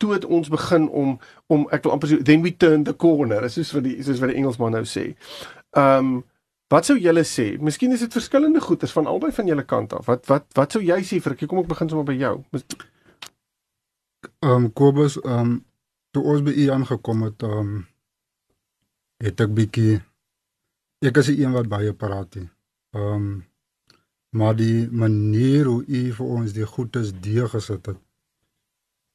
toe 0.00 0.14
het 0.14 0.24
ons 0.24 0.48
begin 0.48 0.88
om 0.88 1.18
om 1.52 1.66
ek 1.76 1.84
wil 1.84 1.92
amper 1.92 2.08
so 2.08 2.24
then 2.24 2.42
we 2.42 2.54
turn 2.56 2.86
the 2.88 2.94
corner 2.96 3.44
soos 3.52 3.72
wat 3.76 3.84
die 3.84 3.98
soos 4.00 4.22
wat 4.22 4.32
die 4.32 4.38
Engelsman 4.40 4.72
nou 4.78 4.86
sê. 4.88 5.10
Ehm 5.76 6.06
um, 6.06 6.12
Wat 6.70 6.86
sou 6.86 6.94
julle 7.02 7.24
sê? 7.26 7.56
Miskien 7.58 7.92
is 7.92 8.04
dit 8.04 8.14
verskillende 8.14 8.60
goeders 8.62 8.92
van 8.94 9.08
albei 9.10 9.32
van 9.34 9.48
julle 9.50 9.64
kant 9.66 9.92
af. 9.96 10.06
Wat 10.06 10.26
wat 10.30 10.46
wat 10.58 10.76
sou 10.76 10.82
jy 10.82 11.00
sê 11.06 11.18
vir 11.24 11.34
ek 11.34 11.48
kom 11.50 11.62
ek 11.64 11.70
begin 11.72 11.90
sommer 11.90 12.06
by 12.06 12.14
jou. 12.20 12.34
Ehm 14.46 14.52
um, 14.54 14.68
Kobus, 14.78 15.16
ehm 15.24 15.40
um, 15.40 15.56
toe 16.14 16.22
ons 16.32 16.44
by 16.46 16.54
u 16.54 16.68
aangekom 16.76 17.26
het, 17.26 17.42
ehm 17.42 17.58
um, 17.58 17.74
het 19.24 19.42
ek 19.46 19.54
bietjie 19.58 19.98
ek 21.10 21.18
is 21.24 21.32
een 21.32 21.56
wat 21.58 21.70
baie 21.72 21.92
praat 21.92 22.38
het. 22.38 22.50
Ehm 22.94 23.14
um, 23.16 23.30
maar 24.30 24.54
die 24.54 24.86
manier 24.94 25.66
hoe 25.66 25.82
u 25.82 26.00
vir 26.14 26.26
ons 26.38 26.52
die 26.54 26.66
goedes 26.66 27.10
deurgesit 27.22 27.86
het, 27.90 27.98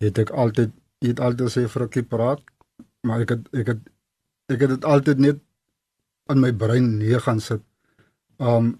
het 0.04 0.20
ek 0.26 0.34
altyd 0.44 0.76
het 1.06 1.22
altyd 1.24 1.54
sê 1.54 1.64
vir 1.72 1.88
ek 1.88 2.02
praat, 2.12 2.44
maar 3.08 3.24
ek 3.24 3.38
het 3.38 3.48
ek 3.64 3.72
het 3.74 3.92
ek 4.52 4.60
het 4.60 4.74
dit 4.76 4.86
altyd 4.86 5.24
net 5.24 5.45
in 6.30 6.42
my 6.42 6.52
brein 6.52 6.98
neer 6.98 7.22
gaan 7.22 7.40
sit. 7.40 7.62
Um 8.40 8.76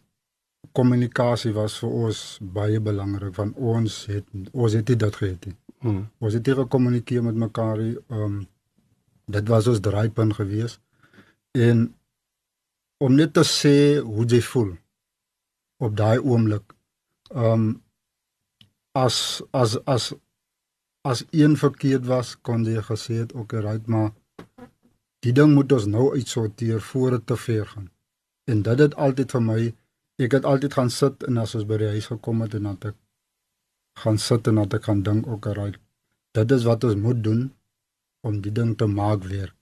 kommunikasie 0.76 1.54
was 1.56 1.78
vir 1.80 1.92
ons 2.06 2.22
baie 2.42 2.80
belangrik 2.84 3.36
want 3.38 3.56
ons 3.56 4.00
het 4.12 4.26
ons 4.52 4.74
het 4.76 4.90
dit 4.92 5.20
gehad. 5.22 5.48
Hmm. 5.80 6.08
Ons 6.20 6.34
het 6.34 6.46
hier 6.46 6.64
gekommunikeer 6.64 7.24
met 7.24 7.38
mekaar. 7.48 7.80
Um 8.10 8.46
dit 9.26 9.48
was 9.50 9.68
ons 9.68 9.80
draaipunt 9.80 10.34
gewees. 10.38 10.80
En 11.52 11.88
om 12.98 13.16
net 13.16 13.34
te 13.34 13.44
sê 13.48 14.00
hoe 14.00 14.26
jy 14.30 14.42
voel 14.42 14.76
op 15.84 15.96
daai 15.98 16.20
oomblik 16.20 16.76
um, 17.34 17.82
as 18.96 19.42
as 19.52 19.76
as 19.86 20.14
as 21.06 21.24
een 21.30 21.58
verkeerd 21.58 22.06
was, 22.10 22.34
kon 22.42 22.64
jy 22.66 22.82
gesê 22.82 23.20
het 23.22 23.34
ook 23.38 23.52
right, 23.54 23.88
maar 23.88 24.10
die 25.26 25.34
ding 25.34 25.56
moet 25.58 25.72
ons 25.74 25.88
nou 25.90 26.12
uitsorteer 26.14 26.82
voor 26.92 27.18
dit 27.18 27.26
te 27.32 27.38
ver 27.48 27.66
gaan. 27.66 27.90
En 28.52 28.62
dit 28.62 28.80
het 28.80 28.96
altyd 29.08 29.32
vir 29.38 29.44
my 29.50 29.60
ek 30.22 30.38
het 30.38 30.46
altyd 30.46 30.78
gaan 30.78 30.92
sit 30.94 31.26
en 31.28 31.42
as 31.42 31.56
ons 31.58 31.66
by 31.68 31.80
die 31.82 31.92
huis 31.96 32.08
gekom 32.12 32.44
het 32.46 32.54
en 32.60 32.70
dan 32.70 32.78
ek 32.92 32.98
gaan 34.04 34.20
sit 34.22 34.48
en 34.48 34.62
dan 34.62 34.78
ek 34.78 34.88
gaan 34.90 35.04
dink 35.08 35.28
ook 35.28 35.50
right. 35.58 35.80
Dit 36.38 36.52
is 36.52 36.68
wat 36.70 36.84
ons 36.84 37.00
moet 37.00 37.24
doen 37.24 37.48
om 38.28 38.42
die 38.42 38.54
ding 38.54 38.76
te 38.78 38.88
maak 38.92 39.26
weer. 39.32 39.54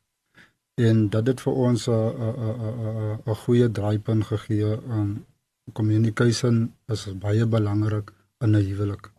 En 0.82 1.08
dit 1.14 1.28
het 1.32 1.42
vir 1.46 1.54
ons 1.68 1.88
'n 1.88 1.92
'n 1.92 2.36
'n 2.50 3.20
'n 3.26 3.36
goeie 3.44 3.72
draaipunt 3.72 4.26
gegee. 4.26 4.72
Um, 4.90 5.26
communication 5.74 6.74
is 6.88 7.08
baie 7.26 7.46
belangrik 7.46 8.12
in 8.44 8.56
'n 8.56 8.66
huwelik. 8.70 9.13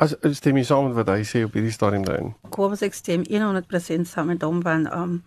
As 0.00 0.14
stem 0.38 0.58
jy 0.60 0.64
saam 0.68 0.88
met 0.88 0.96
wat 0.96 1.10
hy 1.10 1.24
sê 1.26 1.42
op 1.46 1.56
hierdie 1.56 1.74
stadium 1.74 2.04
daarin? 2.06 2.32
Kobus 2.54 2.84
ek 2.86 2.96
stem 2.96 3.24
100% 3.28 4.08
saam 4.08 4.30
met 4.32 4.44
hom 4.46 4.62
van 4.64 4.86
um 4.94 5.18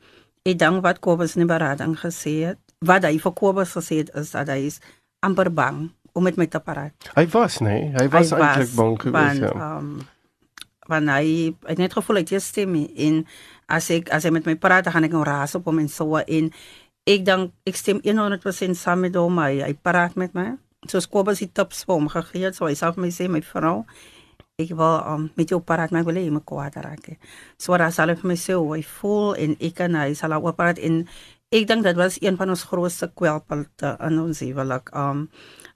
ek 0.48 0.60
dink 0.62 0.84
wat 0.86 1.02
Kobus 1.04 1.36
in 1.38 1.50
berading 1.50 1.98
gesê 2.00 2.36
het, 2.52 2.60
wat 2.86 3.06
hy 3.08 3.18
vir 3.22 3.36
Kobus 3.36 3.76
gesê 3.78 4.04
het 4.04 4.14
is 4.18 4.34
dat 4.36 4.50
hy 4.54 4.62
is 4.70 4.80
amper 5.26 5.52
bang 5.52 5.90
om 6.16 6.26
met 6.26 6.40
my 6.40 6.48
te 6.50 6.62
praat. 6.64 7.12
Hy 7.16 7.26
was 7.34 7.60
nê, 7.62 7.76
nee? 7.76 7.96
hy 7.98 8.08
was 8.14 8.32
eintlik 8.34 8.74
bang 8.78 8.96
geweest 9.04 9.46
ja. 9.46 9.54
Um 9.80 9.92
want 10.90 11.12
hy 11.14 11.52
het 11.68 11.78
net 11.78 11.94
gevoel 11.94 12.24
hy 12.24 12.26
het 12.26 12.42
stem 12.42 12.74
in 12.80 13.20
as 13.70 13.92
ek 13.94 14.08
as 14.16 14.26
hy 14.26 14.32
met 14.34 14.48
my 14.50 14.56
praat, 14.58 14.88
dan 14.88 14.96
gaan 14.96 15.06
ek 15.06 15.14
nou 15.14 15.26
raas 15.28 15.54
op 15.60 15.68
hom 15.70 15.84
en 15.84 15.92
so 15.92 16.18
en 16.18 16.48
ek 17.10 17.28
dink 17.28 17.54
ek 17.70 17.78
stem 17.78 18.00
100% 18.06 18.78
saam 18.78 19.06
met 19.06 19.18
hom. 19.20 19.38
Hy, 19.38 19.62
hy 19.66 19.74
praat 19.78 20.18
met 20.18 20.34
my. 20.38 20.56
So 20.90 21.02
Kobus 21.12 21.44
het 21.44 21.54
tips 21.54 21.84
vir 21.86 21.98
hom 22.00 22.10
gegee, 22.10 22.50
so 22.56 22.66
hy 22.66 22.74
sê 22.78 22.90
vir 22.96 23.06
my 23.06 23.12
sê 23.14 23.30
my 23.30 23.44
vrou 23.46 23.84
ek 24.60 24.74
wil 24.76 25.00
um, 25.08 25.26
met 25.40 25.50
jou 25.52 25.62
praat 25.64 25.92
maar 25.92 26.04
ek 26.04 26.10
wil 26.10 26.20
hê 26.20 26.26
jy 26.26 26.34
moet 26.36 26.46
kwaad 26.48 26.76
raak. 26.84 27.08
So 27.58 27.74
wat 27.74 27.94
sal 27.96 28.12
vir 28.12 28.28
my 28.28 28.38
sê 28.40 28.58
hoe 28.58 28.76
hy 28.76 28.84
voel 29.00 29.34
en 29.40 29.56
ek 29.70 29.82
en 29.88 29.98
hy 30.02 30.12
sal 30.20 30.36
ook 30.36 30.58
praat 30.58 30.82
en 30.84 31.02
ek 31.56 31.66
dink 31.70 31.88
dit 31.88 31.98
was 31.98 32.20
een 32.22 32.38
van 32.38 32.52
ons 32.54 32.68
grootste 32.70 33.10
kwelpunte 33.16 33.96
in 34.06 34.20
ons 34.22 34.44
huwelik. 34.44 34.92
Um 34.94 35.28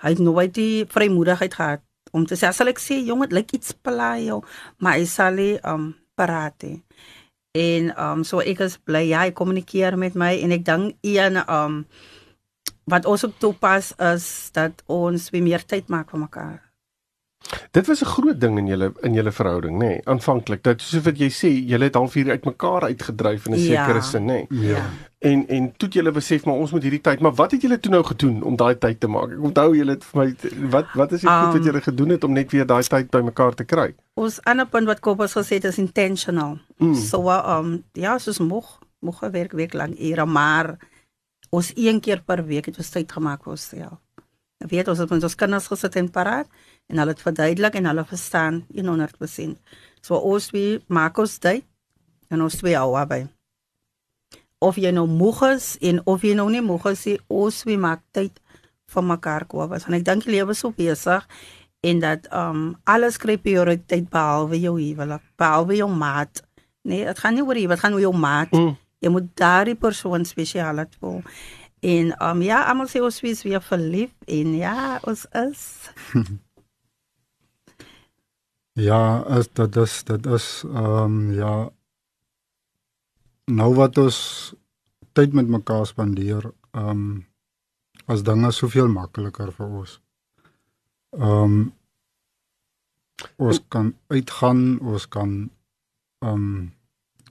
hy 0.03 0.13
het 0.15 0.21
nooit 0.21 0.53
die 0.55 0.85
vrymoedigheid 0.91 1.55
gehad 1.55 1.83
om 2.13 2.27
te 2.27 2.37
sê 2.37 2.51
sal 2.51 2.69
ek 2.73 2.81
sê 2.83 2.99
jong 2.99 3.23
dit 3.25 3.37
lyk 3.39 3.55
iets 3.57 3.73
plaai 3.73 4.27
jou, 4.27 4.41
maar 4.77 4.99
hy 4.99 5.07
sal 5.09 5.39
hy 5.39 5.53
um 5.69 5.93
praat. 6.19 6.67
En 7.57 7.93
um 8.07 8.27
so 8.27 8.43
ek 8.43 8.65
is 8.67 8.77
bly 8.77 9.07
hy 9.13 9.31
kommunikeer 9.31 9.97
met 9.97 10.19
my 10.19 10.35
en 10.43 10.53
ek 10.59 10.67
dink 10.67 10.99
een 11.07 11.39
um 11.47 11.85
wat 12.91 13.07
ons 13.07 13.23
op 13.23 13.39
toepas 13.39 13.93
is 14.11 14.27
dat 14.51 14.83
ons 14.91 15.31
weer 15.31 15.45
meer 15.45 15.63
tyd 15.63 15.87
maak 15.87 16.11
vir 16.11 16.25
mekaar. 16.27 16.72
Dit 17.71 17.87
was 17.87 18.01
'n 18.01 18.05
groot 18.05 18.39
ding 18.41 18.57
in 18.57 18.67
julle 18.67 18.91
in 19.01 19.13
julle 19.13 19.31
verhouding, 19.31 19.75
nê? 19.77 19.87
Nee, 19.87 20.01
Aanvanklik. 20.03 20.63
Dat 20.63 20.81
soos 20.81 21.03
wat 21.03 21.17
jy 21.17 21.29
sê, 21.29 21.51
julle 21.67 21.83
het 21.83 21.95
half 21.95 22.13
hier 22.13 22.29
uitmekaar 22.29 22.81
uitgedryf 22.81 23.45
in 23.45 23.53
'n 23.53 23.57
ja, 23.57 23.85
sekere 23.85 24.01
sin, 24.01 24.25
nê? 24.25 24.45
Nee. 24.49 24.67
Ja. 24.67 24.89
En 25.19 25.47
en 25.47 25.71
toe 25.77 25.87
het 25.87 25.93
julle 25.93 26.11
besef 26.11 26.45
maar 26.45 26.55
ons 26.55 26.71
moet 26.71 26.81
hierdie 26.81 27.01
tyd, 27.01 27.19
maar 27.19 27.33
wat 27.33 27.51
het 27.51 27.61
julle 27.61 27.79
toe 27.79 27.91
nou 27.91 28.03
gedoen 28.03 28.41
om 28.43 28.55
daai 28.55 28.77
tyd 28.77 28.99
te 28.99 29.07
maak? 29.07 29.31
Ek 29.31 29.41
onthou 29.41 29.75
julle 29.75 29.91
het 29.91 30.03
vir 30.03 30.19
my 30.19 30.35
wat 30.69 30.85
wat 30.93 31.11
is 31.11 31.21
die 31.21 31.29
um, 31.29 31.45
goed 31.45 31.53
wat 31.53 31.65
julle 31.65 31.81
gedoen 31.81 32.09
het 32.09 32.23
om 32.23 32.31
net 32.31 32.51
weer 32.51 32.65
daai 32.65 32.83
tyd 32.83 33.11
bymekaar 33.11 33.53
te 33.53 33.63
kry? 33.63 33.95
Ons 34.13 34.41
ander 34.43 34.67
punt 34.67 34.85
wat 34.85 34.99
Kobus 34.99 35.35
gesê 35.37 35.55
het 35.55 35.63
is 35.63 35.77
intentional. 35.77 36.57
Mm. 36.77 36.95
So 36.95 37.29
um 37.29 37.83
ja, 37.93 38.17
soos 38.19 38.39
moeg, 38.39 38.79
moeg 38.99 39.19
werk 39.31 39.51
week 39.51 39.73
lank 39.73 39.99
ure, 39.99 40.25
maar 40.25 40.77
ons 41.49 41.71
een 41.75 41.99
keer 41.99 42.21
per 42.25 42.45
week 42.45 42.65
het 42.65 42.77
ons 42.77 42.89
tyd 42.89 43.11
gemaak 43.11 43.43
vir 43.43 43.51
onsself. 43.51 43.99
Weet 44.69 44.87
ons 44.87 44.99
het 44.99 45.09
met 45.11 45.23
ons 45.23 45.35
kinders 45.35 45.67
gesit 45.67 45.95
en 45.99 46.09
paraat 46.11 46.47
en 46.87 46.99
hulle 47.01 47.13
het 47.15 47.23
verduidelik 47.23 47.75
en 47.79 47.89
hulle 47.89 48.05
verstaan 48.07 48.63
100%. 48.75 49.55
So 50.01 50.19
ons 50.19 50.49
wie 50.55 50.81
maak 50.87 51.17
ons 51.19 51.37
tyd 51.43 51.65
en 52.31 52.43
ons 52.45 52.59
twee 52.59 52.75
hou 52.77 52.93
by. 53.07 53.23
Of 54.63 54.79
jy 54.79 54.93
nou 54.95 55.07
moeg 55.07 55.41
is 55.51 55.73
en 55.83 55.99
of 56.07 56.23
jy 56.23 56.35
nou 56.39 56.47
nie 56.51 56.63
moeg 56.63 56.85
is, 56.93 57.05
ons 57.27 57.63
wie 57.67 57.77
maak 57.77 58.03
tyd 58.15 58.39
vir 58.93 59.03
mekaar 59.03 59.45
kwas. 59.49 59.87
En 59.87 59.97
ek 59.97 60.05
dink 60.07 60.23
die 60.25 60.37
lewe 60.37 60.55
is 60.55 60.63
so 60.63 60.71
besig 60.75 61.27
en 61.83 61.99
dat 61.99 62.29
um 62.31 62.77
alles 62.87 63.19
kry 63.19 63.35
prioriteit 63.37 64.07
behalwe 64.11 64.61
jou 64.61 64.77
huwelik, 64.79 65.23
behalwe 65.39 65.81
jou 65.81 65.89
maat. 65.91 66.43
Nee, 66.87 67.03
dit 67.07 67.19
gaan 67.19 67.35
nie 67.35 67.43
oor 67.43 67.59
jy, 67.59 67.67
dit 67.67 67.79
gaan 67.83 67.95
oor 67.95 68.05
jou 68.05 68.15
maat. 68.15 68.55
Mm. 68.55 68.77
Jy 69.03 69.11
moet 69.11 69.27
daardie 69.35 69.75
persoon 69.75 70.23
spesiaal 70.27 70.79
laat 70.79 70.95
voel. 71.01 71.19
En 71.83 72.15
um 72.29 72.41
ja, 72.41 72.63
almal 72.71 72.87
sê 72.87 73.01
ons 73.03 73.21
is 73.27 73.43
weer 73.43 73.61
verlief 73.61 74.13
en 74.31 74.55
ja, 74.55 74.99
ons 75.03 75.27
is. 75.47 75.61
Ja, 78.73 79.21
as 79.29 79.51
dit 79.53 79.75
is 79.77 80.03
dit 80.03 80.25
is 80.25 80.45
ehm 80.65 81.03
um, 81.05 81.17
ja 81.31 81.69
nou 83.45 83.67
wat 83.77 83.97
ons 84.01 84.17
tyd 85.13 85.33
met 85.37 85.47
mekaar 85.47 85.85
spandeer, 85.85 86.47
ehm 86.71 86.89
um, 86.89 87.27
as 88.09 88.23
dinge 88.25 88.49
soveel 88.51 88.89
makliker 88.89 89.51
vir 89.53 89.75
ons. 89.81 89.93
Ehm 91.19 91.53
um, 91.53 91.59
ons 93.37 93.61
kan 93.69 93.93
uitgaan, 94.09 94.79
ons 94.81 95.05
kan 95.07 95.35
ehm 96.25 96.33
um, 96.33 96.73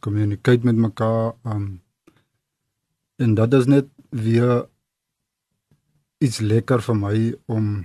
kommunikeer 0.01 0.63
met 0.63 0.79
mekaar 0.87 1.35
ehm 1.43 1.57
um, 1.57 1.67
en 3.17 3.35
dit 3.35 3.55
is 3.55 3.67
net 3.67 3.87
weer 4.11 4.67
iets 6.23 6.41
lekker 6.41 6.83
vir 6.83 6.97
my 6.97 7.17
om 7.47 7.85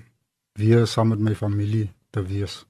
weer 0.57 0.87
saam 0.87 1.13
met 1.13 1.19
my 1.19 1.35
familie 1.35 1.91
te 2.09 2.23
wees. 2.23 2.65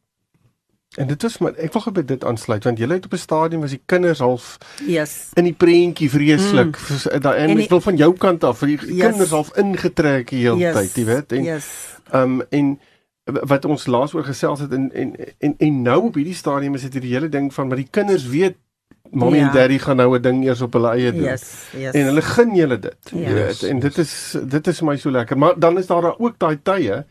En 0.95 1.07
dit 1.07 1.21
was 1.21 1.37
maar 1.37 1.55
ek 1.61 1.73
wil 1.75 1.83
gou 1.83 1.93
by 1.93 2.03
dit 2.09 2.23
aansluit 2.25 2.63
want 2.63 2.79
jy 2.79 2.87
het 2.89 3.05
op 3.05 3.13
'n 3.13 3.21
stadium 3.21 3.61
was 3.61 3.75
die 3.75 3.83
kinders 3.85 4.19
half 4.19 4.57
yes. 4.87 5.29
in 5.35 5.43
die 5.43 5.53
prentjie 5.53 6.09
vreeslik 6.09 6.79
mm. 6.79 7.21
daai 7.21 7.37
en, 7.37 7.49
en 7.49 7.59
ek 7.59 7.69
wil 7.69 7.81
van 7.81 7.97
jou 7.97 8.13
kant 8.17 8.43
af 8.43 8.57
vir 8.63 8.67
die 8.67 8.79
yes. 8.95 9.03
kinders 9.05 9.29
half 9.35 9.51
ingetrek 9.57 10.29
die 10.29 10.45
hele 10.47 10.57
yes. 10.57 10.75
tyd, 10.75 10.95
jy 10.95 11.05
weet. 11.05 11.31
En 11.31 11.43
yes. 11.43 11.67
um 12.13 12.41
en 12.49 12.79
wat 13.25 13.65
ons 13.65 13.87
laas 13.87 14.13
oor 14.13 14.23
gesels 14.23 14.63
het 14.63 14.71
en 14.71 14.87
en 14.93 15.15
en 15.37 15.55
en 15.57 15.81
nou 15.81 15.99
op 16.07 16.15
hierdie 16.15 16.35
stadium 16.35 16.75
is 16.75 16.87
dit 16.87 16.93
hierdie 16.93 17.13
hele 17.13 17.29
ding 17.29 17.53
van 17.53 17.67
maar 17.67 17.77
die 17.83 17.91
kinders 17.91 18.25
weet 18.25 18.57
Mommy 19.11 19.37
ja. 19.37 19.47
en 19.47 19.53
daddy 19.53 19.79
gaan 19.79 19.95
nou 19.95 20.17
'n 20.17 20.21
ding 20.21 20.43
eers 20.45 20.61
op 20.61 20.73
hulle 20.73 20.89
eie 20.89 21.11
doen. 21.11 21.23
Yes, 21.23 21.69
yes. 21.77 21.93
En 21.93 22.05
hulle 22.05 22.21
gun 22.21 22.55
julle 22.55 22.79
dit. 22.79 22.97
Yes. 23.11 23.27
Jy 23.27 23.33
weet, 23.33 23.63
en 23.63 23.79
dit 23.79 23.97
is 23.97 24.35
dit 24.43 24.67
is 24.67 24.81
my 24.81 24.97
so 24.97 25.11
lekker. 25.11 25.37
Maar 25.37 25.53
dan 25.59 25.77
is 25.77 25.87
daar 25.87 26.19
ook 26.19 26.35
daai 26.37 26.59
tye 26.63 27.05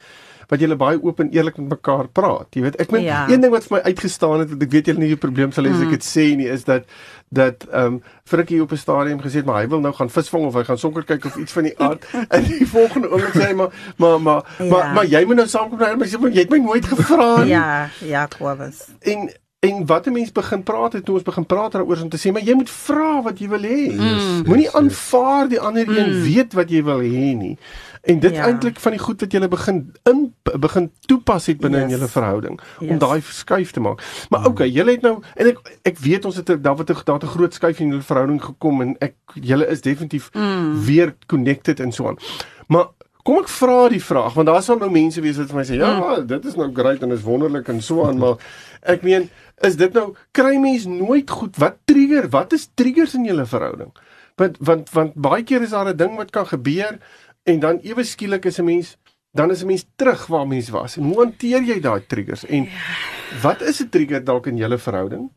wat 0.50 0.62
julle 0.62 0.76
baie 0.78 0.98
oop 1.02 1.20
en 1.20 1.30
eerlik 1.34 1.56
met 1.58 1.68
mekaar 1.68 2.08
praat. 2.14 2.46
Jy 2.54 2.62
weet, 2.62 2.76
ek 2.82 2.92
meen 2.94 3.02
ja. 3.02 3.24
een 3.28 3.42
ding 3.42 3.52
wat 3.52 3.66
vir 3.66 3.76
my 3.76 3.82
uitgestaan 3.90 4.44
het, 4.44 4.52
ek 4.62 4.74
weet 4.76 4.90
julle 4.90 5.02
nie 5.02 5.12
die 5.14 5.20
probleem 5.20 5.52
sal 5.54 5.66
hê 5.66 5.72
as 5.74 5.82
ek 5.82 5.90
mm. 5.90 5.96
dit 5.98 6.06
sê 6.06 6.26
nie, 6.38 6.48
is 6.52 6.66
dat 6.68 6.86
dat 7.34 7.66
ehm 7.72 7.96
um, 7.96 8.02
Frikkie 8.24 8.60
op 8.62 8.70
'n 8.72 8.78
stadium 8.78 9.20
gesê 9.20 9.42
het 9.42 9.44
maar 9.44 9.60
hy 9.62 9.68
wil 9.68 9.80
nou 9.80 9.92
gaan 9.94 10.10
visvang 10.10 10.44
of 10.46 10.54
hy 10.54 10.62
gaan 10.64 10.78
sonker 10.78 11.04
kyk 11.04 11.24
of 11.24 11.36
iets 11.36 11.52
van 11.52 11.62
die 11.62 11.74
aard 11.78 12.06
en 12.34 12.44
die 12.44 12.66
volgende 12.66 13.10
oomblik 13.10 13.34
sê 13.34 13.48
hy 13.50 13.54
maar 13.54 13.70
maar 13.96 14.20
maar 14.20 14.42
ja. 14.58 14.64
maar, 14.70 14.92
maar 14.94 15.06
jy 15.06 15.24
moet 15.24 15.36
nou 15.36 15.48
saamkom 15.48 15.78
nou 15.78 15.96
maar 15.96 16.06
sê 16.06 16.20
maar 16.20 16.30
jy 16.30 16.46
het 16.46 16.50
my 16.50 16.58
nooit 16.58 16.86
gevra 16.86 17.28
nie. 17.42 17.50
Ja, 17.50 17.90
ja, 17.98 18.26
Kobus. 18.38 18.86
En 19.00 19.30
en 19.66 19.86
wat 19.86 20.06
'n 20.06 20.12
mens 20.12 20.32
begin 20.32 20.62
praat 20.62 20.92
het 20.92 21.04
toe 21.04 21.14
ons 21.14 21.24
begin 21.24 21.46
praat 21.46 21.72
daaroor 21.72 22.02
om 22.02 22.08
te 22.08 22.18
sê 22.18 22.32
maar 22.32 22.42
jy 22.42 22.54
moet 22.54 22.70
vra 22.70 23.22
wat 23.22 23.38
jy 23.38 23.48
wil 23.48 23.62
hê. 23.62 23.92
Mm. 23.92 24.42
Moenie 24.46 24.70
aanvaar 24.70 25.48
die 25.48 25.60
ander 25.60 25.86
mm. 25.86 25.96
een 25.96 26.22
weet 26.22 26.52
wat 26.52 26.70
jy 26.70 26.82
wil 26.84 27.00
hê 27.00 27.34
nie. 27.36 27.58
En 28.02 28.18
dit 28.18 28.34
ja. 28.34 28.44
eintlik 28.46 28.80
van 28.80 28.92
die 28.94 29.00
goed 29.00 29.20
wat 29.20 29.32
jy 29.32 29.48
begin 29.48 29.94
in 30.02 30.34
begin 30.42 30.90
toepas 31.06 31.46
het 31.46 31.58
binne 31.58 31.76
yes. 31.76 31.86
in 31.86 31.90
julle 31.96 32.08
verhouding 32.08 32.60
yes. 32.78 32.90
om 32.90 32.98
daai 32.98 33.20
skuif 33.20 33.70
te 33.70 33.80
maak. 33.80 34.02
Maar 34.30 34.40
mm. 34.40 34.46
okay, 34.46 34.68
julle 34.68 34.90
het 34.90 35.02
nou 35.02 35.22
en 35.34 35.46
ek 35.46 35.58
ek 35.82 35.98
weet 35.98 36.24
ons 36.24 36.36
het 36.36 36.52
daar 36.62 36.76
wat 36.76 36.92
daar 37.04 37.22
'n 37.22 37.34
groot 37.36 37.54
skuif 37.54 37.80
in 37.80 37.88
julle 37.88 38.02
verhouding 38.02 38.42
gekom 38.42 38.80
en 38.80 38.96
ek 38.98 39.14
julle 39.34 39.66
is 39.66 39.80
definitief 39.80 40.30
mm. 40.32 40.84
weer 40.84 41.16
connected 41.26 41.80
en 41.80 41.92
so 41.92 42.08
aan. 42.08 42.18
Maar 42.66 42.86
kom 43.26 43.40
ek 43.42 43.50
vra 43.50 43.88
die 43.90 44.02
vraag 44.02 44.36
want 44.38 44.46
daar 44.46 44.62
sal 44.62 44.78
nou 44.78 44.90
mense 44.92 45.20
wees 45.24 45.38
wat 45.40 45.50
vir 45.50 45.58
my 45.60 45.66
sê 45.66 45.80
ja, 45.80 45.90
mm. 45.90 46.00
maar 46.04 46.22
dit 46.34 46.44
is 46.46 46.56
nou 46.56 46.70
great 46.72 47.02
en 47.02 47.14
is 47.16 47.26
wonderlik 47.26 47.68
en 47.72 47.82
so 47.82 48.06
aan, 48.06 48.20
maar 48.22 48.38
ek 48.86 49.02
meen 49.06 49.28
is 49.66 49.78
dit 49.80 49.94
nou 49.96 50.10
kry 50.36 50.56
mens 50.60 50.84
nooit 50.90 51.30
goed 51.30 51.56
wat 51.60 51.78
trigger? 51.88 52.28
Wat 52.32 52.52
is 52.52 52.68
triggers 52.76 53.14
in 53.16 53.24
julle 53.28 53.46
verhouding? 53.48 53.92
Want 54.36 54.58
want 54.60 54.92
want 54.92 55.16
baie 55.16 55.44
keer 55.48 55.64
is 55.64 55.72
daar 55.72 55.88
'n 55.88 55.96
ding 55.96 56.16
wat 56.16 56.30
kan 56.30 56.46
gebeur 56.46 56.98
en 57.44 57.60
dan 57.60 57.80
ewe 57.82 58.04
skielik 58.04 58.44
is 58.44 58.58
'n 58.60 58.64
mens 58.64 58.96
dan 59.32 59.50
is 59.50 59.62
'n 59.62 59.66
mens 59.66 59.84
terug 59.96 60.26
waar 60.26 60.46
mens 60.46 60.68
was. 60.68 60.96
En 60.96 61.04
hoe 61.04 61.18
hanteer 61.24 61.62
jy 61.62 61.80
daai 61.80 62.06
triggers? 62.06 62.44
En 62.44 62.64
ja. 62.64 63.40
wat 63.42 63.60
is 63.60 63.80
'n 63.80 63.88
trigger 63.88 64.24
dalk 64.24 64.46
in 64.46 64.56
julle 64.56 64.78
verhouding? 64.78 65.30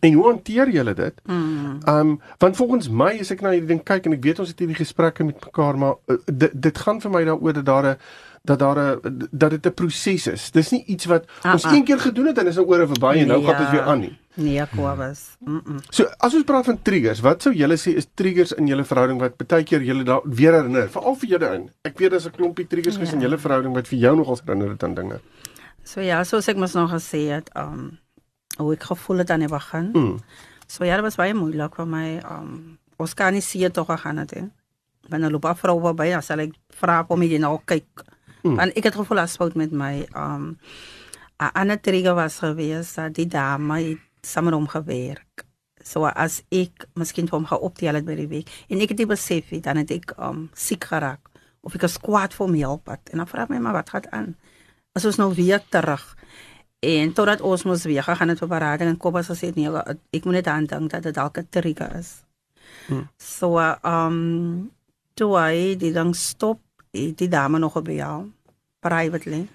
En 0.00 0.12
hoe 0.12 0.24
hanteer 0.24 0.70
julle 0.70 0.94
dit? 0.94 1.20
Mm. 1.24 1.78
Um 1.88 2.20
want 2.38 2.56
volgens 2.56 2.88
my 2.88 3.18
as 3.20 3.30
ek 3.34 3.40
na 3.40 3.50
hierdie 3.50 3.74
ding 3.74 3.82
kyk 3.82 4.06
en 4.06 4.12
ek 4.18 4.22
weet 4.22 4.38
ons 4.38 4.48
het 4.48 4.58
hierdie 4.58 4.78
gesprekke 4.78 5.24
met 5.24 5.44
mekaar 5.44 5.78
maar 5.78 5.98
uh, 6.06 6.18
dit 6.26 6.54
dit 6.54 6.78
gaan 6.78 7.00
vir 7.00 7.10
my 7.10 7.24
daaroor 7.24 7.52
dat 7.52 7.66
daar 7.66 7.86
'n 7.92 7.96
dat 8.42 8.58
daar 8.58 8.78
'n 8.78 9.28
dat 9.30 9.50
dit 9.50 9.66
'n 9.66 9.74
proses 9.74 10.26
is. 10.26 10.50
Dis 10.50 10.70
nie 10.70 10.84
iets 10.84 11.04
wat 11.04 11.24
ah, 11.42 11.52
ons 11.52 11.64
ah. 11.64 11.72
een 11.72 11.84
keer 11.84 11.98
gedoen 11.98 12.26
het 12.26 12.38
en 12.38 12.46
is 12.46 12.56
nou 12.56 12.66
oor 12.66 12.80
en 12.80 12.86
verby 12.86 13.14
en 13.16 13.26
nou 13.26 13.38
nee, 13.38 13.48
gaan 13.48 13.58
dit 13.62 13.66
ja. 13.66 13.72
weer 13.72 13.82
aan 13.82 13.98
nie. 14.00 14.18
Nee, 14.34 14.66
Kobus. 14.76 15.36
Mm 15.38 15.60
-mm. 15.64 15.78
So 15.90 16.04
as 16.16 16.34
ons 16.34 16.44
praat 16.44 16.64
van 16.64 16.82
triggers, 16.82 17.20
wat 17.20 17.42
sou 17.42 17.54
julle 17.54 17.76
sê 17.76 17.96
is 17.96 18.06
triggers 18.14 18.52
in 18.52 18.66
julle 18.66 18.84
verhouding 18.84 19.20
wat 19.20 19.46
baie 19.46 19.64
keer 19.64 19.82
julle 19.82 20.02
daar 20.02 20.20
weer 20.24 20.52
herinner, 20.52 20.90
veral 20.90 21.14
vir 21.14 21.28
julle 21.28 21.54
in. 21.54 21.70
Ek 21.82 21.98
weet 21.98 22.10
daar's 22.10 22.26
'n 22.26 22.30
klompie 22.30 22.66
triggers 22.66 22.96
ja. 22.96 23.12
in 23.12 23.20
julle 23.20 23.38
verhouding 23.38 23.74
wat 23.74 23.88
vir 23.88 23.98
jou 23.98 24.16
nogals 24.16 24.42
herinner 24.44 24.68
het 24.68 24.82
aan 24.82 24.94
dinge. 24.94 25.20
So 25.82 26.00
ja, 26.00 26.24
soos 26.24 26.48
ek 26.48 26.56
mos 26.56 26.72
nog 26.72 26.90
gesê 26.90 27.30
het, 27.32 27.50
um 27.56 27.98
hoe 28.58 28.74
ek 28.74 28.82
gevoel 28.90 29.24
het 29.24 29.30
aan 29.30 29.44
die 29.46 29.48
begin. 29.50 29.90
Mm. 29.94 30.18
So 30.68 30.84
ja, 30.84 30.98
dit 30.98 31.06
was 31.06 31.16
baie 31.16 31.34
moeilik 31.34 31.74
vir 31.78 31.88
my. 31.88 32.06
Um 32.28 32.78
ons 32.98 33.14
kan 33.14 33.32
nie 33.32 33.42
sien 33.44 33.72
tog 33.72 33.90
gaan 34.02 34.18
het. 34.18 34.34
He. 34.34 34.44
Wanneer 35.08 35.30
loop 35.30 35.46
af 35.46 35.60
vrou 35.62 35.92
by, 35.94 36.10
as 36.18 36.30
ek 36.34 36.56
vra 36.80 37.02
kom 37.06 37.22
jy 37.22 37.38
nou 37.38 37.58
kyk. 37.64 38.04
Mm. 38.42 38.56
Want 38.58 38.76
ek 38.76 38.90
het 38.90 38.98
gevoel 38.98 39.22
as 39.22 39.36
fout 39.38 39.56
met 39.56 39.72
my 39.72 40.06
um 40.14 40.58
'n 41.38 41.50
ander 41.54 41.78
trigger 41.80 42.14
was 42.14 42.40
gewees 42.42 42.94
dat 42.94 43.14
die 43.14 43.26
dame 43.26 43.78
het 43.78 43.98
saam 44.22 44.44
met 44.44 44.54
hom 44.54 44.66
gewerk. 44.66 45.46
So 45.84 46.04
as 46.04 46.42
ek 46.50 46.88
miskien 46.94 47.28
vir 47.28 47.38
hom 47.38 47.46
geoptel 47.46 47.94
het 47.94 48.04
by 48.04 48.14
die 48.14 48.26
week 48.26 48.50
en 48.68 48.80
ek 48.80 48.90
het 48.90 48.98
dit 48.98 49.08
besef 49.08 49.48
het, 49.50 49.62
dan 49.62 49.76
het 49.76 49.90
ek 49.90 50.12
um 50.18 50.50
siek 50.54 50.84
geraak 50.84 51.30
of 51.62 51.74
ek 51.74 51.82
is 51.82 51.98
kwaad 51.98 52.34
vir 52.34 52.46
hom 52.46 52.54
help 52.54 52.88
het. 52.88 53.08
En 53.12 53.18
dan 53.18 53.26
vra 53.26 53.42
ek 53.42 53.48
my 53.48 53.58
maar 53.58 53.72
wat 53.72 53.90
gaan 53.90 54.12
aan? 54.12 54.36
As 54.94 55.04
ons 55.04 55.16
nou 55.16 55.32
weer 55.34 55.62
terug 55.70 56.16
en 56.80 57.12
totdat 57.12 57.40
ons 57.40 57.64
mos 57.64 57.84
weer 57.84 58.02
gaan 58.02 58.28
het 58.28 58.38
vir 58.38 58.48
berading 58.48 58.90
en 58.90 58.96
Kobus 58.96 59.30
gesê 59.30 59.52
nee, 59.54 59.68
ek 60.10 60.24
moet 60.24 60.40
net 60.40 60.46
aan 60.46 60.66
dink 60.66 60.90
dat 60.90 61.02
dit 61.02 61.14
dalk 61.14 61.38
'n 61.38 61.46
trigger 61.50 61.96
is. 61.96 62.24
Hmm. 62.86 63.08
So 63.16 63.58
um 63.82 64.70
toe 65.14 65.36
hy 65.36 65.76
die 65.76 65.92
ding 65.92 66.14
stop, 66.14 66.60
het 66.90 67.18
die 67.18 67.28
dame 67.28 67.58
nog 67.58 67.82
by 67.82 67.92
jou 67.98 68.30
privately 68.80 69.48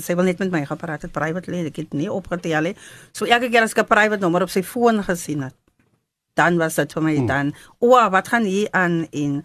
sy 0.00 0.14
wil 0.16 0.24
net 0.24 0.40
met 0.40 0.52
my 0.52 0.62
gepraat 0.64 1.04
het 1.04 1.12
privately 1.12 1.66
ek 1.68 1.82
het 1.82 1.96
nie 1.96 2.08
opgetel 2.08 2.70
nie 2.70 2.76
so 3.12 3.26
elke 3.26 3.50
keer 3.52 3.66
as 3.66 3.76
ek 3.76 3.84
'n 3.84 3.92
private 3.92 4.20
nommer 4.20 4.42
op 4.42 4.50
sy 4.50 4.62
foon 4.62 5.02
gesien 5.04 5.42
het 5.42 5.56
dan 6.34 6.56
was 6.56 6.76
dit 6.80 6.92
vir 6.92 7.02
my 7.02 7.16
hmm. 7.16 7.26
dan 7.26 7.52
o 7.80 7.92
wat 8.10 8.28
gaan 8.28 8.44
hier 8.44 8.68
aan 8.72 9.06
in 9.10 9.44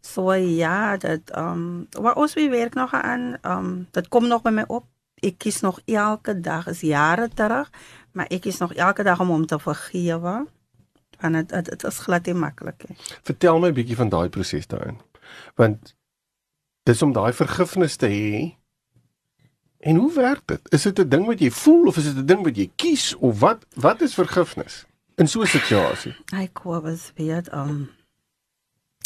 so 0.00 0.32
ja 0.32 0.96
dat 0.96 1.30
ehm 1.30 1.52
um, 1.52 1.88
wat 1.92 2.16
ons 2.16 2.34
weer 2.34 2.50
werk 2.50 2.74
nog 2.74 2.94
aan 2.94 3.36
ehm 3.42 3.58
um, 3.58 3.86
dit 3.90 4.08
kom 4.08 4.28
nog 4.28 4.42
by 4.42 4.50
my 4.50 4.64
op 4.68 4.86
ek 5.22 5.38
kies 5.38 5.60
nog 5.60 5.80
elke 5.86 6.34
dag 6.40 6.66
is 6.66 6.80
jare 6.80 7.28
terug 7.28 7.70
maar 8.12 8.26
ek 8.30 8.42
kies 8.46 8.58
nog 8.58 8.74
elke 8.74 9.02
dag 9.02 9.20
om 9.20 9.28
hom 9.28 9.46
te 9.46 9.58
vergewe 9.58 10.46
want 11.22 11.34
dit 11.34 11.64
dit, 11.64 11.84
is 11.84 11.98
glad 11.98 12.26
nie 12.26 12.34
maklik 12.34 12.88
nie 12.88 12.96
vertel 13.22 13.58
my 13.58 13.68
'n 13.68 13.78
bietjie 13.80 13.96
van 13.96 14.08
daai 14.08 14.28
proses 14.28 14.66
daarin 14.66 14.98
want 15.56 15.94
dis 16.82 17.02
om 17.02 17.12
daai 17.12 17.32
vergifnis 17.32 17.96
te 17.96 18.06
hê 18.06 18.56
En 19.82 19.96
hoe 19.96 20.12
werk 20.14 20.42
dit? 20.46 20.60
Is 20.70 20.82
dit 20.82 20.98
'n 20.98 21.08
ding 21.08 21.26
wat 21.26 21.40
jy 21.40 21.50
voel 21.50 21.86
of 21.86 21.96
is 21.96 22.04
dit 22.04 22.16
'n 22.16 22.26
ding 22.26 22.42
wat 22.44 22.56
jy 22.56 22.70
kies 22.76 23.14
of 23.14 23.40
wat 23.40 23.66
wat 23.74 24.00
is 24.00 24.14
vergifnis 24.14 24.86
in 25.14 25.28
so 25.28 25.40
'n 25.40 25.46
situasie? 25.46 26.14
Hy 26.30 26.48
kwabes 26.52 27.12
weet 27.14 27.52
um 27.52 27.90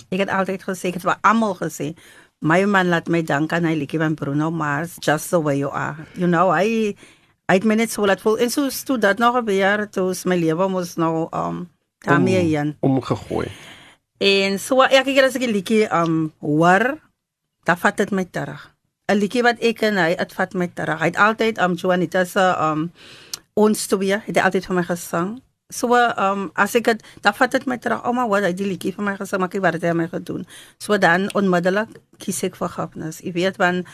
Ek 0.08 0.18
het 0.18 0.28
altyd 0.28 0.62
gesê, 0.62 0.88
ek 0.88 0.94
het 0.94 1.02
vir 1.02 1.18
almal 1.20 1.54
gesê, 1.54 1.96
my 2.40 2.64
man 2.66 2.88
laat 2.88 3.09
my 3.09 3.23
dank 3.23 3.52
aan 3.52 3.64
hy 3.64 3.75
liefie 3.75 4.00
van 4.00 4.14
Bruno 4.14 4.50
Mars, 4.50 4.97
just 5.00 5.31
the 5.31 5.40
way 5.40 5.59
you 5.59 5.71
are. 5.71 6.07
You 6.14 6.28
know, 6.28 6.52
I 6.52 6.97
I 7.47 7.55
het 7.61 7.64
net 7.64 7.90
so 7.90 8.07
laat 8.07 8.21
voel 8.21 8.38
en 8.38 8.50
so 8.50 8.69
toe 8.69 8.99
dat 8.99 9.19
nog 9.19 9.37
'n 9.37 9.50
jaar 9.50 9.88
toe 9.90 10.14
my 10.25 10.37
lewe 10.37 10.69
mos 10.69 10.97
nou 10.97 11.28
um 11.33 11.71
daarmee 11.99 12.43
heen 12.43 12.76
omgegooi. 12.81 13.49
En 14.19 14.59
so 14.59 14.83
elke 14.83 15.12
keer 15.12 15.25
as 15.25 15.35
ek 15.35 15.43
'n 15.43 15.52
liedjie 15.52 15.88
um 15.93 16.33
hoor, 16.40 16.99
dan 17.64 17.76
vat 17.76 17.97
dit 17.97 18.11
my 18.11 18.25
terug. 18.25 18.75
'n 19.09 19.16
liedjie 19.16 19.43
wat 19.43 19.59
ek 19.61 19.83
en 19.83 19.97
hy 19.97 20.14
het 20.19 20.33
vat 20.33 20.55
my 20.55 20.66
terug. 20.66 20.99
Hy 20.99 21.07
het 21.07 21.16
altyd 21.16 21.59
um 21.59 21.75
Juanita 21.75 22.25
se 22.25 22.57
um 22.61 22.93
ons 23.55 23.87
twee 23.87 24.19
het 24.26 24.37
hy 24.37 24.43
altyd 24.43 24.66
vir 24.66 24.75
my 24.75 24.83
gesing. 24.83 25.40
So 25.68 25.90
um 25.90 26.52
as 26.54 26.76
ek 26.78 26.87
het 26.87 27.00
dan 27.23 27.35
vat 27.35 27.50
dit 27.50 27.64
my 27.66 27.76
terug. 27.82 28.04
Ouma 28.06 28.28
wat 28.30 28.44
hy 28.46 28.52
die 28.54 28.68
liedjie 28.68 28.92
vir 28.94 29.02
my 29.02 29.16
gesing, 29.18 29.40
maar 29.42 29.50
ek 29.50 29.62
wat 29.64 29.75
het 29.75 29.87
hy 29.88 29.94
my 29.99 30.06
gedoen. 30.06 30.44
So 30.78 30.94
dan 30.94 31.26
onmiddellik 31.35 31.90
kies 32.23 32.44
ek 32.46 32.54
vergifnis. 32.54 33.18
Jy 33.18 33.32
weet 33.35 33.58
want 33.58 33.88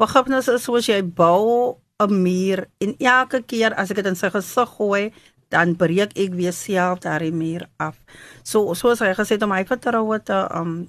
vergifnis 0.00 0.48
is 0.48 0.64
soos 0.64 0.88
jy 0.88 1.02
bou 1.04 1.76
'n 2.00 2.22
muur 2.22 2.64
en 2.80 2.94
elke 2.96 3.42
keer 3.42 3.74
as 3.74 3.90
ek 3.90 4.00
dit 4.00 4.06
in 4.06 4.16
sy 4.16 4.30
gesig 4.30 4.68
gooi 4.78 5.12
dan 5.50 5.76
breek 5.76 6.16
ek 6.16 6.32
weer 6.32 6.52
self 6.52 7.00
daardie 7.04 7.32
muur 7.32 7.68
af. 7.76 7.96
So 8.42 8.72
soos 8.74 9.00
hy 9.00 9.12
gesê 9.12 9.36
het 9.36 9.42
om 9.42 9.52
my 9.52 9.64
vertroue 9.68 10.22
te 10.24 10.48
um 10.54 10.88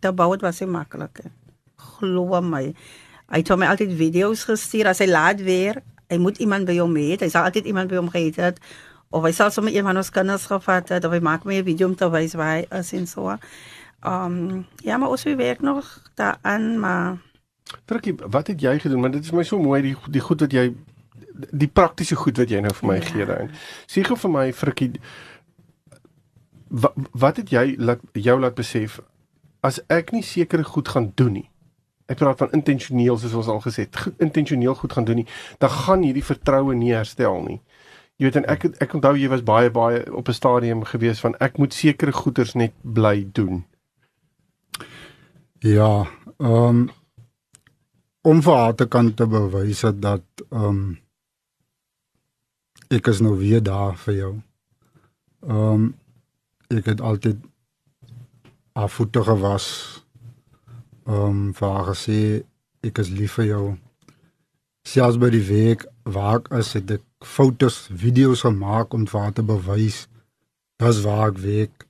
te 0.00 0.12
bou 0.12 0.32
het 0.32 0.42
was 0.42 0.60
nie 0.60 0.68
maklik. 0.68 1.24
Glo 1.76 2.40
my. 2.42 2.74
Hy 3.28 3.38
het 3.40 3.48
hom 3.48 3.62
altyd 3.62 3.96
video's 3.96 4.44
gestuur 4.44 4.88
as 4.88 4.98
hy 4.98 5.06
laat 5.06 5.40
weer. 5.40 5.80
Hy 6.10 6.18
moet 6.18 6.38
iemand 6.38 6.66
by 6.66 6.76
hom 6.76 6.94
hê. 6.96 7.16
Hy 7.20 7.28
sal 7.28 7.44
altyd 7.44 7.64
iemand 7.64 7.88
by 7.88 7.96
hom 7.96 8.10
gehad 8.12 8.36
het 8.36 8.60
of 9.10 9.24
hy 9.24 9.32
sal 9.32 9.50
sommer 9.50 9.74
een 9.74 9.86
van 9.86 9.96
ons 9.96 10.10
kinders 10.10 10.46
gevat 10.50 10.92
het 10.92 11.04
of 11.04 11.12
hy 11.12 11.20
maak 11.24 11.44
my 11.44 11.58
'n 11.60 11.64
video 11.64 11.88
om 11.88 11.96
te 11.96 12.10
wys 12.10 12.34
waar 12.34 12.56
hy 12.56 12.66
is 12.78 12.92
en 12.92 13.06
so. 13.06 13.36
Um 14.04 14.66
ja, 14.84 14.96
maar 14.96 15.08
ons 15.08 15.22
werk 15.22 15.60
nog 15.60 16.02
daaraan, 16.14 16.80
maar 16.80 17.18
Frikkie, 17.86 18.14
wat 18.30 18.46
het 18.46 18.60
jy 18.60 18.78
gedoen? 18.78 19.00
Want 19.00 19.12
dit 19.12 19.24
is 19.24 19.32
my 19.32 19.42
so 19.42 19.58
mooi 19.58 19.82
die 19.82 19.96
die 20.08 20.20
goed 20.20 20.40
wat 20.40 20.52
jy 20.52 20.74
die 21.52 21.68
praktiese 21.68 22.16
goed 22.16 22.36
wat 22.36 22.50
jy 22.50 22.60
nou 22.60 22.74
vir 22.74 22.88
my 22.88 22.94
ja. 22.94 23.04
gee 23.04 23.26
daarin. 23.26 23.50
Sê 23.86 24.02
gou 24.02 24.16
vir 24.16 24.30
my 24.30 24.52
Frikkie 24.52 25.00
wat, 26.68 26.92
wat 27.12 27.36
het 27.36 27.50
jy 27.50 27.74
laat 27.78 28.00
jou 28.12 28.40
laat 28.40 28.54
besef 28.54 29.00
as 29.60 29.80
ek 29.88 30.12
nie 30.12 30.22
sekere 30.22 30.64
goed 30.64 30.88
gaan 30.88 31.12
doen 31.14 31.32
nie 31.32 31.50
ek 32.08 32.22
praat 32.22 32.40
van 32.40 32.54
intentioneel 32.56 33.18
soos 33.20 33.34
ons 33.36 33.50
al 33.52 33.60
gesê 33.60 33.84
het, 33.84 33.98
intentioneel 34.24 34.76
goed 34.78 34.94
gaan 34.96 35.04
doen 35.04 35.20
nie, 35.20 35.26
dan 35.60 35.72
gaan 35.72 36.04
hierdie 36.06 36.24
vertroue 36.24 36.76
nie 36.76 36.94
herstel 36.96 37.42
nie. 37.44 37.58
Jy 38.18 38.26
weet 38.26 38.36
en 38.40 38.46
ek 38.50 38.64
ek 38.82 38.94
onthou 38.98 39.14
jy 39.14 39.28
was 39.30 39.44
baie 39.46 39.70
baie 39.70 40.00
op 40.10 40.28
'n 40.28 40.34
stadium 40.34 40.80
gewees 40.84 41.20
van 41.22 41.36
ek 41.38 41.58
moet 41.58 41.74
sekere 41.74 42.12
goeders 42.12 42.54
net 42.54 42.74
bly 42.82 43.28
doen. 43.32 43.64
Ja, 45.62 46.06
ehm 46.38 46.68
um, 46.68 46.90
om 48.22 48.42
vir 48.42 48.54
haar 48.54 48.74
te 48.74 48.86
kan 48.88 49.14
te 49.14 49.26
bewys 49.26 49.80
dat 49.80 50.24
ehm 50.50 50.64
um, 50.64 50.98
ek 52.90 53.06
is 53.06 53.20
nou 53.20 53.36
weer 53.38 53.62
daar 53.62 53.96
vir 53.96 54.14
jou. 54.14 54.34
Ehm 55.46 55.72
um, 55.72 55.94
ek 56.68 56.86
het 56.86 57.00
altyd 57.00 57.38
afvoete 58.72 59.22
gewas 59.22 59.66
ehm 61.06 61.22
um, 61.22 61.54
vir 61.54 61.68
haar 61.68 61.86
gesê 61.94 62.44
ek 62.82 62.98
is 62.98 63.08
lief 63.10 63.38
vir 63.38 63.44
jou. 63.44 63.78
Selfs 64.88 65.18
by 65.20 65.28
die 65.34 65.44
werk 65.44 65.84
waar 66.08 66.38
ek 66.40 66.52
as 66.60 66.74
ek 66.78 67.02
fotos, 67.20 67.88
video's 67.92 68.44
gemaak 68.46 68.94
om 68.96 69.04
haar 69.12 69.34
te 69.36 69.44
bewys 69.44 70.06
dis 70.78 71.00
waar 71.04 71.32
ek 71.32 71.42
werk. 71.42 71.86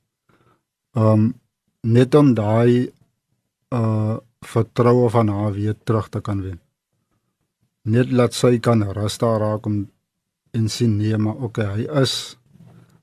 Ehm 0.97 1.13
um, 1.13 1.29
net 1.83 2.15
om 2.19 2.33
daai 2.35 2.91
uh 3.75 4.17
vertroue 4.49 5.11
van 5.11 5.29
haar 5.35 5.53
weer 5.53 5.75
terug 5.85 6.09
te 6.09 6.21
kan 6.21 6.41
wen. 6.43 6.59
Net 7.85 8.11
laat 8.11 8.35
sy 8.35 8.59
kan 8.63 8.83
rus 8.97 9.19
daar 9.19 9.41
raak 9.43 9.67
om 9.67 9.79
en 10.55 10.69
sien 10.69 10.97
nee 10.97 11.17
maar 11.19 11.43
okay 11.47 11.67
hy 11.67 11.87
is 12.03 12.15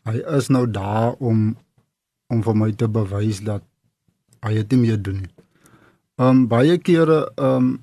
hy 0.08 0.22
is 0.38 0.48
nou 0.50 0.66
daar 0.66 1.16
om 1.20 1.58
om 2.32 2.44
vir 2.44 2.56
my 2.62 2.72
te 2.72 2.88
bewys 2.88 3.42
dat 3.44 3.64
hy 4.46 4.54
dit 4.60 4.72
nie 4.72 4.82
meer 4.86 5.02
doen 5.02 5.20
nie. 5.26 5.34
Um 6.18 6.48
baie 6.48 6.78
kere 6.78 7.26
um 7.36 7.76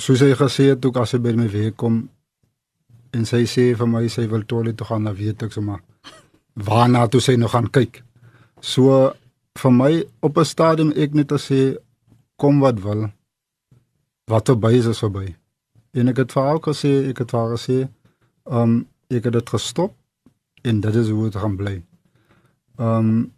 soos 0.00 0.22
hy 0.24 0.32
gesê 0.34 0.70
het 0.72 0.84
ook 0.84 0.96
as 0.96 1.12
hy 1.14 1.20
by 1.22 1.32
my 1.36 1.48
weer 1.52 1.72
kom 1.72 2.02
en 3.12 3.26
sy 3.26 3.44
sê 3.44 3.70
vir 3.76 3.88
my 3.90 4.06
sy 4.08 4.26
wil 4.30 4.46
toilet 4.46 4.76
toe 4.78 4.86
gaan, 4.86 5.04
dan 5.04 5.16
weet 5.18 5.42
ek 5.42 5.52
sommer 5.52 5.80
waarna 6.54 7.06
toe 7.08 7.20
sy 7.22 7.36
nog 7.38 7.52
gaan 7.54 7.70
kyk. 7.70 8.02
So 8.60 9.12
vir 9.60 9.72
my 9.72 9.92
op 10.22 10.38
'n 10.38 10.44
stadium 10.44 10.92
ek 10.96 11.14
net 11.14 11.32
as 11.32 11.50
sê 11.50 11.76
kom 12.36 12.60
wat 12.60 12.80
wil. 12.80 13.10
Wat 14.26 14.46
verby 14.48 14.72
is 14.78 14.86
is 14.86 15.02
verby. 15.02 15.36
En 15.92 16.08
ek 16.08 16.16
het 16.16 16.32
vir 16.32 16.42
haar 16.42 16.60
gesê, 16.60 17.10
ek 17.10 17.18
het 17.18 17.30
vir 17.30 17.40
haar 17.40 17.56
gesê, 17.56 17.88
um 18.46 18.86
ek 19.10 19.24
het 19.24 19.32
dit 19.32 19.48
gestop 19.50 19.94
en 20.62 20.80
dit 20.80 20.94
is 20.94 21.08
hoe 21.08 21.30
dit 21.30 21.40
gaan 21.40 21.56
bly. 21.56 21.82
Um 22.78 23.32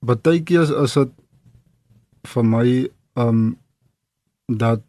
baie 0.00 0.42
keer 0.42 0.82
is 0.82 0.94
dit 0.94 1.10
vir 2.24 2.44
my 2.44 2.88
um 3.14 3.58
dat 4.58 4.82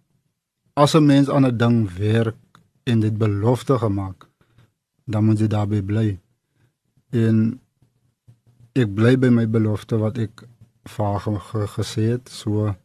as 0.73 0.95
'n 0.95 1.05
mens 1.05 1.29
aan 1.29 1.45
'n 1.45 1.57
ding 1.57 1.93
werk 1.93 2.37
en 2.83 2.99
dit 2.99 3.17
belofte 3.17 3.77
gemaak, 3.77 4.27
dan 5.05 5.25
moet 5.25 5.39
jy 5.39 5.47
daarbey 5.47 5.81
bly. 5.81 6.19
En 7.09 7.59
ek 8.73 8.93
bly 8.93 9.17
by 9.19 9.27
my 9.27 9.47
belofte 9.49 9.97
wat 9.97 10.17
ek 10.17 10.43
vaag 10.83 11.27
gesê 11.77 12.03
het, 12.15 12.29
so 12.29 12.75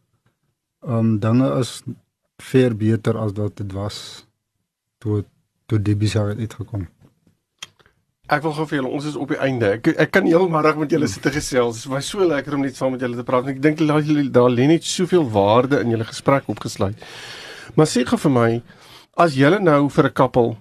um 0.80 1.18
dinge 1.18 1.58
is 1.58 1.82
ver 2.38 2.76
beter 2.76 3.16
as 3.18 3.32
wat 3.32 3.56
dit 3.56 3.72
was 3.72 4.26
toe 4.98 5.24
toe 5.66 5.82
die 5.82 5.96
besigheid 5.96 6.38
uitgekom 6.38 6.80
het. 6.80 6.95
Ek 8.26 8.42
wil 8.42 8.52
gou 8.56 8.64
vir 8.66 8.80
julle, 8.80 8.90
ons 8.90 9.04
is 9.06 9.16
op 9.16 9.30
die 9.30 9.38
einde. 9.38 9.68
Ek 9.76 9.92
ek 10.02 10.10
kan 10.10 10.26
heelmiddag 10.26 10.78
met 10.80 10.90
julle 10.90 11.06
sit 11.06 11.22
te 11.22 11.30
gesels. 11.30 11.84
Dit 11.84 11.92
was 11.92 12.08
so 12.10 12.26
lekker 12.26 12.56
om 12.56 12.64
net 12.66 12.74
saam 12.74 12.96
met 12.96 13.04
julle 13.04 13.18
te 13.18 13.26
praat. 13.26 13.46
Ek 13.52 13.60
dink 13.62 13.78
julle 13.78 14.24
daar 14.34 14.50
lê 14.50 14.66
net 14.66 14.84
soveel 14.84 15.28
waarde 15.30 15.78
in 15.84 15.94
julle 15.94 16.06
gesprek 16.08 16.48
opgesluit. 16.50 16.98
Maar 17.78 17.86
sê 17.86 18.02
gou 18.08 18.18
vir 18.18 18.34
my, 18.34 18.48
as 19.16 19.38
julle 19.38 19.60
nou 19.62 19.88
vir 19.88 20.06
'n 20.10 20.12
koppel 20.12 20.56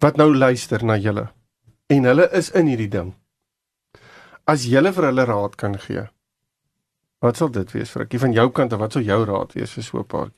wat 0.00 0.16
nou 0.16 0.32
luister 0.34 0.82
na 0.84 0.96
julle 0.96 1.28
en 1.90 2.04
hulle 2.04 2.28
is 2.32 2.50
in 2.50 2.66
hierdie 2.66 2.88
ding. 2.88 3.14
As 4.46 4.64
jy 4.64 4.80
vir 4.92 5.04
hulle 5.10 5.24
raad 5.24 5.56
kan 5.56 5.78
gee. 5.78 6.08
Wat 7.20 7.36
sal 7.36 7.50
dit 7.52 7.72
wees 7.72 7.90
vir 7.90 8.02
ek 8.02 8.18
van 8.18 8.32
jou 8.32 8.50
kant 8.50 8.72
of 8.72 8.80
wat 8.80 8.92
sou 8.92 9.02
jou 9.02 9.24
raad 9.24 9.52
wees 9.54 9.72
vir 9.76 9.84
so 9.84 9.98
'n 9.98 10.04
paar? 10.04 10.30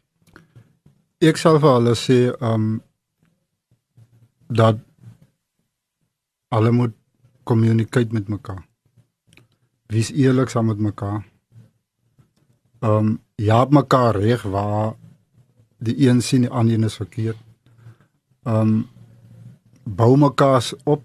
Ek 1.20 1.36
sal 1.36 1.60
vir 1.60 1.74
hulle 1.78 1.94
sê 1.94 2.34
um 2.40 2.82
dat 4.50 4.76
hulle 6.52 6.70
moet 6.70 6.94
kommunikeer 7.48 8.12
met 8.12 8.28
mekaar. 8.28 8.62
Wees 9.92 10.12
eerlik 10.12 10.52
saam 10.52 10.66
met 10.70 10.78
mekaar. 10.78 11.24
Um 12.80 13.20
ja, 13.36 13.64
mekaar 13.70 14.16
reg 14.16 14.42
waar 14.42 14.94
die 15.78 15.96
een 16.08 16.20
sien 16.22 16.46
die 16.46 16.50
ander 16.50 16.74
een 16.74 16.84
is 16.84 16.98
verkeerd. 17.00 17.38
Um 18.44 18.88
bou 19.84 20.16
mekaar 20.16 20.70
op 20.84 21.02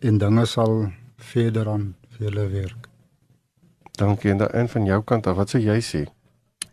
en 0.00 0.18
dinge 0.18 0.46
sal 0.46 0.92
verder 1.16 1.68
aan 1.68 1.94
vir 2.16 2.30
hulle 2.30 2.48
werk. 2.48 2.88
Dankie 3.98 4.30
en 4.30 4.38
dan 4.38 4.68
van 4.68 4.84
jou 4.84 5.02
kant 5.04 5.26
af, 5.26 5.36
wat 5.36 5.50
sou 5.52 5.60
jy 5.62 5.80
sê? 5.84 6.06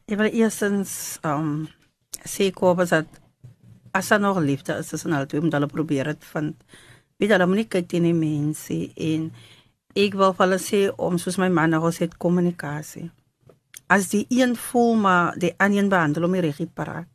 Ek 0.08 0.18
wil 0.18 0.32
eerstens 0.32 1.20
um 1.28 1.68
sê 2.24 2.52
Kobus 2.56 2.94
dat 2.96 3.08
as 3.92 4.08
daar 4.08 4.20
nog 4.20 4.40
liefde 4.40 4.78
is 4.80 4.88
tussen 4.88 5.12
hulle 5.12 5.26
twee, 5.26 5.42
moet 5.42 5.54
hulle 5.54 5.68
probeer 5.68 6.14
dit 6.14 6.26
vind. 6.32 6.56
Weet 7.18 7.34
hulle 7.34 7.48
moet 7.50 7.64
nie 7.64 7.70
kyk 7.70 7.88
teen 7.90 8.06
die 8.06 8.16
mense 8.18 8.78
en 9.10 9.30
ek 9.98 10.18
wil 10.20 10.34
vir 10.38 10.46
hulle 10.46 10.60
sê 10.62 10.82
om 11.02 11.18
soos 11.22 11.40
my 11.42 11.50
man 11.50 11.74
nou 11.74 11.82
gesê 11.88 12.06
het 12.06 12.18
kommunikasie. 12.22 13.08
As 13.90 14.10
die 14.12 14.26
een 14.30 14.56
voel 14.68 14.96
maar 15.02 15.38
die 15.40 15.54
ander 15.64 15.90
behandel 15.90 16.28
hom 16.28 16.36
nie 16.38 16.44
reg 16.46 16.62
paraat. 16.76 17.08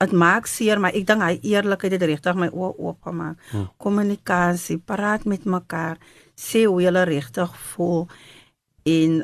Dit 0.00 0.12
maak 0.16 0.46
seer, 0.48 0.80
maar 0.80 0.96
ek 0.96 1.04
dink 1.08 1.20
hy 1.20 1.34
eerlikheid 1.44 1.92
het 1.92 2.04
regtig 2.08 2.36
my 2.40 2.48
oë 2.48 2.70
oopgemaak. 2.80 3.36
Hmm. 3.50 3.66
Kommunikasie, 3.76 4.78
praat 4.80 5.26
met 5.28 5.44
mekaar, 5.44 6.00
sê 6.36 6.64
hoe 6.64 6.80
jy 6.80 6.92
regtig 7.04 7.52
voel 7.72 8.06
en 8.88 9.20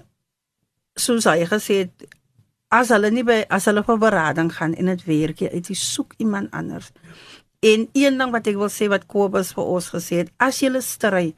soos 0.96 1.24
hy 1.28 1.44
gesê 1.48 1.78
het 1.84 2.06
as 2.72 2.90
hulle 2.92 3.10
nie 3.12 3.24
by 3.24 3.42
as 3.52 3.68
hulle 3.70 3.84
vir 3.86 3.98
berading 4.02 4.50
gaan 4.52 4.74
en 4.74 4.90
dit 4.92 5.04
werk 5.06 5.40
jy 5.44 5.50
uit 5.52 5.70
jy 5.70 5.76
soek 5.80 6.16
iemand 6.18 6.52
anders. 6.52 6.92
En 7.60 7.88
een 7.92 8.18
ding 8.18 8.32
wat 8.32 8.46
ek 8.46 8.58
wil 8.60 8.70
sê 8.72 8.88
wat 8.92 9.06
Kobus 9.06 9.52
vir 9.56 9.64
ons 9.64 9.90
gesê 9.94 10.22
het, 10.22 10.32
as 10.38 10.60
jy 10.60 10.70
stry, 10.80 11.34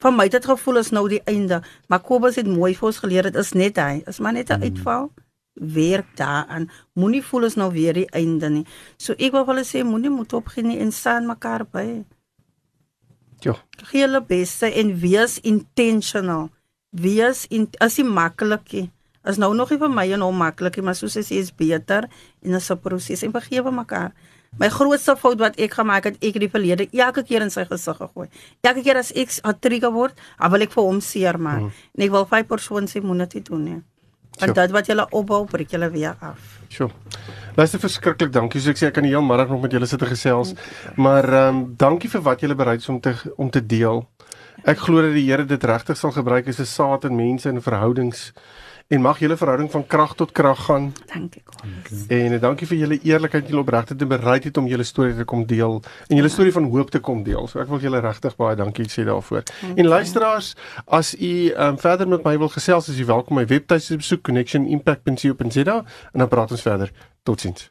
van 0.00 0.16
my 0.16 0.28
dit 0.32 0.44
gevoel 0.44 0.80
is 0.80 0.90
nou 0.90 1.06
die 1.08 1.22
einde, 1.28 1.60
maar 1.88 2.00
Kobus 2.00 2.38
het 2.40 2.48
mooi 2.48 2.74
vir 2.74 2.86
ons 2.88 3.00
geleer 3.02 3.28
dit 3.28 3.36
is 3.36 3.52
net 3.52 3.76
hy, 3.76 4.02
is 4.08 4.20
maar 4.20 4.32
net 4.32 4.50
'n 4.50 4.58
mm. 4.58 4.62
uitval. 4.62 5.10
Werk 5.54 6.16
daaraan. 6.16 6.70
Moenie 6.94 7.22
voel 7.22 7.44
is 7.44 7.54
nou 7.54 7.72
weer 7.72 7.92
die 7.92 8.08
einde 8.12 8.48
nie. 8.48 8.66
So 8.96 9.12
ek 9.12 9.32
wil 9.32 9.44
hulle 9.46 9.64
sê 9.64 9.84
moenie 9.84 10.10
moet 10.10 10.32
opgee 10.32 10.64
nie 10.64 10.78
en 10.78 10.92
staan 10.92 11.26
mekaar 11.26 11.66
by. 11.66 12.04
Ja. 13.40 13.56
Gee 13.90 14.00
hulle 14.00 14.22
beste 14.22 14.72
en 14.72 14.98
wees 15.00 15.38
intentional. 15.40 16.50
Wees 16.90 17.46
in 17.50 17.68
as 17.78 17.96
jy 17.96 18.04
maklikie 18.04 18.90
is 19.24 19.36
nou 19.36 19.54
nog 19.54 19.70
nie 19.70 19.78
vir 19.78 19.92
my 19.92 20.06
en 20.14 20.24
hom 20.24 20.38
maklik 20.40 20.78
nie, 20.78 20.84
maar 20.84 20.96
soos 20.96 21.18
hy 21.18 21.24
sê 21.26 21.40
is 21.40 21.52
beter 21.52 22.08
en 22.42 22.54
is 22.54 22.70
'n 22.70 22.78
proses 22.78 23.22
en 23.22 23.32
vergewe 23.32 23.70
mekaar. 23.70 24.12
My 24.58 24.68
grootste 24.68 25.14
fout 25.16 25.38
wat 25.38 25.58
ek 25.62 25.76
gemaak 25.78 26.04
het, 26.04 26.16
ek 26.18 26.34
het 26.34 26.42
die 26.42 26.50
verlede 26.50 26.88
elke 26.90 27.22
keer 27.22 27.44
in 27.44 27.52
sy 27.54 27.64
gesig 27.68 27.96
gegooi. 27.96 28.26
Elke 28.66 28.82
keer 28.82 28.98
as 28.98 29.12
ek 29.14 29.36
atrige 29.46 29.92
word, 29.94 30.18
dan 30.38 30.50
wil 30.50 30.66
ek 30.66 30.74
vir 30.74 30.88
hom 30.88 31.00
seermaak. 31.00 31.60
Hmm. 31.60 31.86
En 31.94 32.04
ek 32.06 32.10
wil 32.10 32.26
vyf 32.26 32.48
persoon 32.50 32.90
sê 32.90 33.02
moenie 33.04 33.28
dit 33.30 33.46
doen 33.46 33.62
nie. 33.64 33.78
Want 34.40 34.54
dit 34.56 34.72
wat 34.72 34.88
julle 34.88 35.04
opbou, 35.16 35.44
breek 35.46 35.70
julle 35.74 35.90
weer 35.92 36.16
af. 36.24 36.38
Sjoe. 36.72 36.88
Luister 37.58 37.82
verskriklik, 37.82 38.32
dankie. 38.32 38.60
So 38.62 38.72
ek 38.72 38.80
sê 38.80 38.88
ek 38.88 38.96
kan 38.98 39.06
die 39.06 39.12
hele 39.12 39.26
middag 39.26 39.50
nog 39.52 39.62
met 39.62 39.74
julle 39.74 39.88
sit 39.90 40.02
en 40.02 40.10
gesels. 40.10 40.54
Maar 40.96 41.28
ehm 41.28 41.60
um, 41.60 41.62
dankie 41.76 42.10
vir 42.10 42.24
wat 42.26 42.42
julle 42.44 42.56
bereid 42.58 42.80
is 42.80 42.88
om 42.88 43.00
te 43.00 43.14
om 43.36 43.50
te 43.50 43.62
deel. 43.62 44.04
Ek 44.64 44.78
glo 44.86 45.02
dat 45.02 45.14
die 45.16 45.26
Here 45.28 45.46
dit 45.48 45.64
regtig 45.64 45.96
sal 45.96 46.12
gebruik 46.12 46.48
as 46.48 46.60
'n 46.60 46.66
saad 46.66 47.04
in 47.04 47.16
mense 47.16 47.48
en 47.48 47.62
verhoudings 47.62 48.32
en 48.90 49.00
mag 49.00 49.18
julle 49.22 49.36
verhouding 49.36 49.70
van 49.70 49.86
krag 49.86 50.14
tot 50.18 50.32
krag 50.32 50.64
gaan. 50.64 50.92
Dankie 51.12 51.42
Kobus. 51.44 52.06
En 52.08 52.32
uh, 52.32 52.40
dankie 52.42 52.66
vir 52.66 52.80
julle 52.80 52.98
eerlikheid 53.06 53.44
en 53.44 53.52
julle 53.52 53.62
opregtheid 53.62 54.02
en 54.02 54.10
bereidheid 54.10 54.58
om 54.58 54.66
julle 54.66 54.86
storie 54.88 55.14
te 55.14 55.26
kom 55.30 55.44
deel 55.46 55.78
en 56.08 56.18
julle 56.18 56.30
storie 56.32 56.52
van 56.52 56.66
hoop 56.72 56.90
te 56.90 56.98
kom 56.98 57.22
deel. 57.22 57.46
So 57.46 57.62
ek 57.62 57.70
wil 57.70 57.84
julle 57.86 58.02
regtig 58.02 58.34
baie 58.40 58.58
dankie 58.58 58.88
sê 58.90 59.06
daarvoor. 59.06 59.46
Dankie. 59.46 59.84
En 59.84 59.90
luisteraars, 59.94 60.54
as 61.00 61.14
u 61.14 61.34
um, 61.54 61.78
verder 61.78 62.10
met 62.10 62.26
my 62.26 62.34
wil 62.42 62.50
gesels, 62.50 62.90
is 62.90 62.98
u 62.98 63.06
welkom 63.12 63.38
my 63.38 63.46
webtuiste 63.46 64.00
besoek 64.02 64.26
connectionimpact.co.za 64.26 65.78
en 66.12 66.24
dan 66.24 66.28
praat 66.28 66.58
ons 66.58 66.66
verder. 66.66 66.90
Totsiens. 67.22 67.70